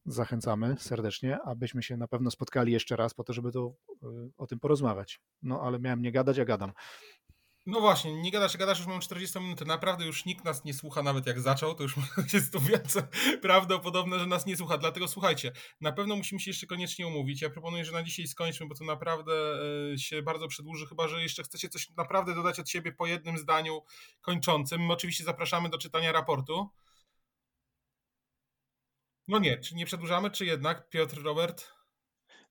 zachęcamy 0.07 0.77
serdecznie, 0.79 1.39
abyśmy 1.43 1.83
się 1.83 1.97
na 1.97 2.09
pewno 2.09 2.31
spotkali 2.31 2.73
jeszcze 2.73 2.97
raz 2.97 3.15
po 3.15 3.25
to, 3.25 3.33
żeby 3.33 3.53
to, 3.53 3.75
y, 4.03 4.31
o 4.37 4.47
tym 4.47 4.61
porozmawiać. 4.61 5.21
No 5.43 5.61
ale 5.61 5.79
miałem 5.79 6.03
nie 6.03 6.13
gadać, 6.13 6.39
a 6.39 6.45
gadam. 6.45 6.73
No 7.67 7.81
właśnie, 7.81 8.23
nie 8.23 8.31
gadasz, 8.31 8.57
gadasz, 8.57 8.79
już 8.79 8.87
mam 8.87 9.01
40 9.01 9.41
minut. 9.41 9.67
Naprawdę 9.67 10.07
już 10.07 10.25
nikt 10.25 10.45
nas 10.45 10.65
nie 10.65 10.75
słucha, 10.75 11.03
nawet 11.03 11.27
jak 11.27 11.41
zaczął, 11.41 11.75
to 11.75 11.83
już 11.83 11.95
jest 12.33 12.53
to 12.53 12.61
więcej 12.61 13.03
prawdopodobne, 13.43 14.19
że 14.19 14.27
nas 14.27 14.47
nie 14.47 14.57
słucha. 14.57 14.79
Dlatego 14.79 15.09
słuchajcie, 15.09 15.53
na 15.81 15.93
pewno 15.93 16.17
musimy 16.17 16.41
się 16.41 16.51
jeszcze 16.51 16.67
koniecznie 16.67 17.07
umówić. 17.07 17.43
Ja 17.43 17.51
proponuję, 17.51 17.85
że 17.85 17.93
na 17.93 18.03
dzisiaj 18.03 18.27
skończmy, 18.27 18.67
bo 18.67 18.75
to 18.75 18.85
naprawdę 18.85 19.33
e, 19.93 19.99
się 19.99 20.23
bardzo 20.23 20.49
przedłuży, 20.49 20.87
chyba 20.87 21.09
że 21.09 21.23
jeszcze 21.23 21.43
chcecie 21.43 21.69
coś 21.69 21.91
naprawdę 21.91 22.35
dodać 22.35 22.61
od 22.61 22.69
siebie 22.69 22.93
po 22.93 23.07
jednym 23.07 23.39
zdaniu 23.39 23.83
kończącym. 24.21 24.87
My 24.87 24.93
oczywiście 24.93 25.25
zapraszamy 25.25 25.69
do 25.69 25.79
czytania 25.79 26.13
raportu. 26.13 26.69
No 29.29 29.39
nie, 29.39 29.59
czy 29.59 29.75
nie 29.75 29.87
przedłużamy, 29.87 30.31
czy 30.31 30.45
jednak, 30.45 30.89
Piotr, 30.89 31.23
Robert? 31.23 31.75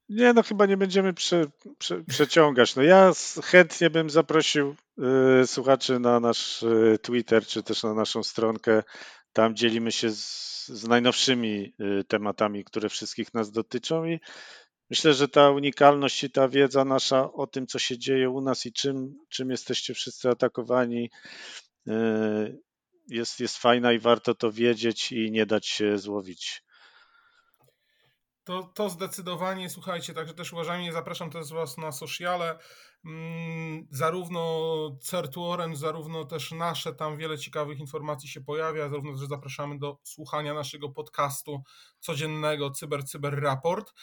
Nie, 0.09 0.33
no 0.33 0.43
chyba 0.43 0.65
nie 0.65 0.77
będziemy 0.77 1.13
prze, 1.13 1.45
prze, 1.77 2.03
przeciągać. 2.03 2.75
No 2.75 2.83
ja 2.83 3.11
chętnie 3.43 3.89
bym 3.89 4.09
zaprosił 4.09 4.75
y, 5.43 5.47
słuchaczy 5.47 5.99
na 5.99 6.19
nasz 6.19 6.63
y, 6.63 6.97
Twitter, 7.01 7.45
czy 7.45 7.63
też 7.63 7.83
na 7.83 7.93
naszą 7.93 8.23
stronkę. 8.23 8.83
Tam 9.33 9.55
dzielimy 9.55 9.91
się 9.91 10.09
z, 10.09 10.67
z 10.67 10.87
najnowszymi 10.87 11.73
y, 11.99 12.03
tematami, 12.03 12.63
które 12.63 12.89
wszystkich 12.89 13.33
nas 13.33 13.51
dotyczą 13.51 14.05
i 14.05 14.19
myślę, 14.89 15.13
że 15.13 15.27
ta 15.27 15.49
unikalność 15.49 16.23
i 16.23 16.31
ta 16.31 16.47
wiedza 16.47 16.85
nasza 16.85 17.33
o 17.33 17.47
tym, 17.47 17.67
co 17.67 17.79
się 17.79 17.97
dzieje 17.97 18.29
u 18.29 18.41
nas 18.41 18.65
i 18.65 18.73
czym, 18.73 19.15
czym 19.29 19.49
jesteście 19.49 19.93
wszyscy 19.93 20.29
atakowani, 20.29 21.09
jest, 23.07 23.39
jest 23.39 23.57
fajna 23.57 23.93
i 23.93 23.99
warto 23.99 24.35
to 24.35 24.51
wiedzieć 24.51 25.11
i 25.11 25.31
nie 25.31 25.45
dać 25.45 25.67
się 25.67 25.97
złowić. 25.97 26.63
To, 28.43 28.63
to 28.63 28.89
zdecydowanie, 28.89 29.69
słuchajcie, 29.69 30.13
także 30.13 30.33
też 30.33 30.53
uważajcie, 30.53 30.91
zapraszam 30.91 31.29
też 31.29 31.53
Was 31.53 31.77
na 31.77 31.91
sociale, 31.91 32.59
mm, 33.05 33.87
zarówno 33.89 34.41
Certu 35.01 35.43
Orange, 35.43 35.77
zarówno 35.77 36.25
też 36.25 36.51
nasze, 36.51 36.93
tam 36.93 37.17
wiele 37.17 37.37
ciekawych 37.37 37.79
informacji 37.79 38.29
się 38.29 38.41
pojawia, 38.41 38.89
zarówno 38.89 39.11
też 39.17 39.27
zapraszamy 39.27 39.79
do 39.79 39.97
słuchania 40.03 40.53
naszego 40.53 40.89
podcastu 40.89 41.63
codziennego 41.99 42.71
Cyber 42.71 43.05
Cyber 43.05 43.41
Raport. 43.41 43.93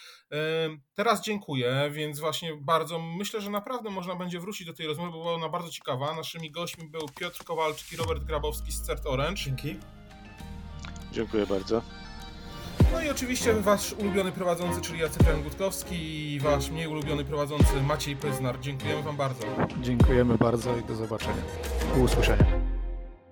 Teraz 0.94 1.22
dziękuję, 1.22 1.90
więc 1.92 2.20
właśnie 2.20 2.56
bardzo, 2.56 2.98
myślę, 2.98 3.40
że 3.40 3.50
naprawdę 3.50 3.90
można 3.90 4.14
będzie 4.16 4.40
wrócić 4.40 4.66
do 4.66 4.74
tej 4.74 4.86
rozmowy, 4.86 5.10
bo 5.10 5.18
była 5.18 5.34
ona 5.34 5.48
bardzo 5.48 5.70
ciekawa. 5.70 6.16
Naszymi 6.16 6.50
gośćmi 6.50 6.90
był 6.90 7.08
Piotr 7.20 7.44
Kowalczyk 7.44 7.92
i 7.92 7.96
Robert 7.96 8.24
Grabowski 8.24 8.72
z 8.72 8.82
Cert 8.82 9.06
Orange. 9.06 9.42
Dzięki. 9.42 9.76
Dziękuję 11.12 11.46
bardzo. 11.46 11.82
No 12.92 13.00
i 13.00 13.10
oczywiście 13.10 13.54
wasz 13.54 13.92
ulubiony 13.92 14.32
prowadzący, 14.32 14.80
czyli 14.80 15.00
Jacek 15.00 15.42
Gutkowski 15.42 16.32
i 16.32 16.40
wasz 16.40 16.70
mniej 16.70 16.86
ulubiony 16.86 17.24
prowadzący 17.24 17.82
Maciej 17.82 18.16
Pyznar. 18.16 18.60
Dziękujemy 18.60 19.02
wam 19.02 19.16
bardzo. 19.16 19.44
Dziękujemy 19.82 20.38
bardzo 20.38 20.76
i 20.76 20.82
do 20.82 20.94
zobaczenia. 20.94 21.42
Do 21.94 22.00
usłyszenia. 22.00 22.59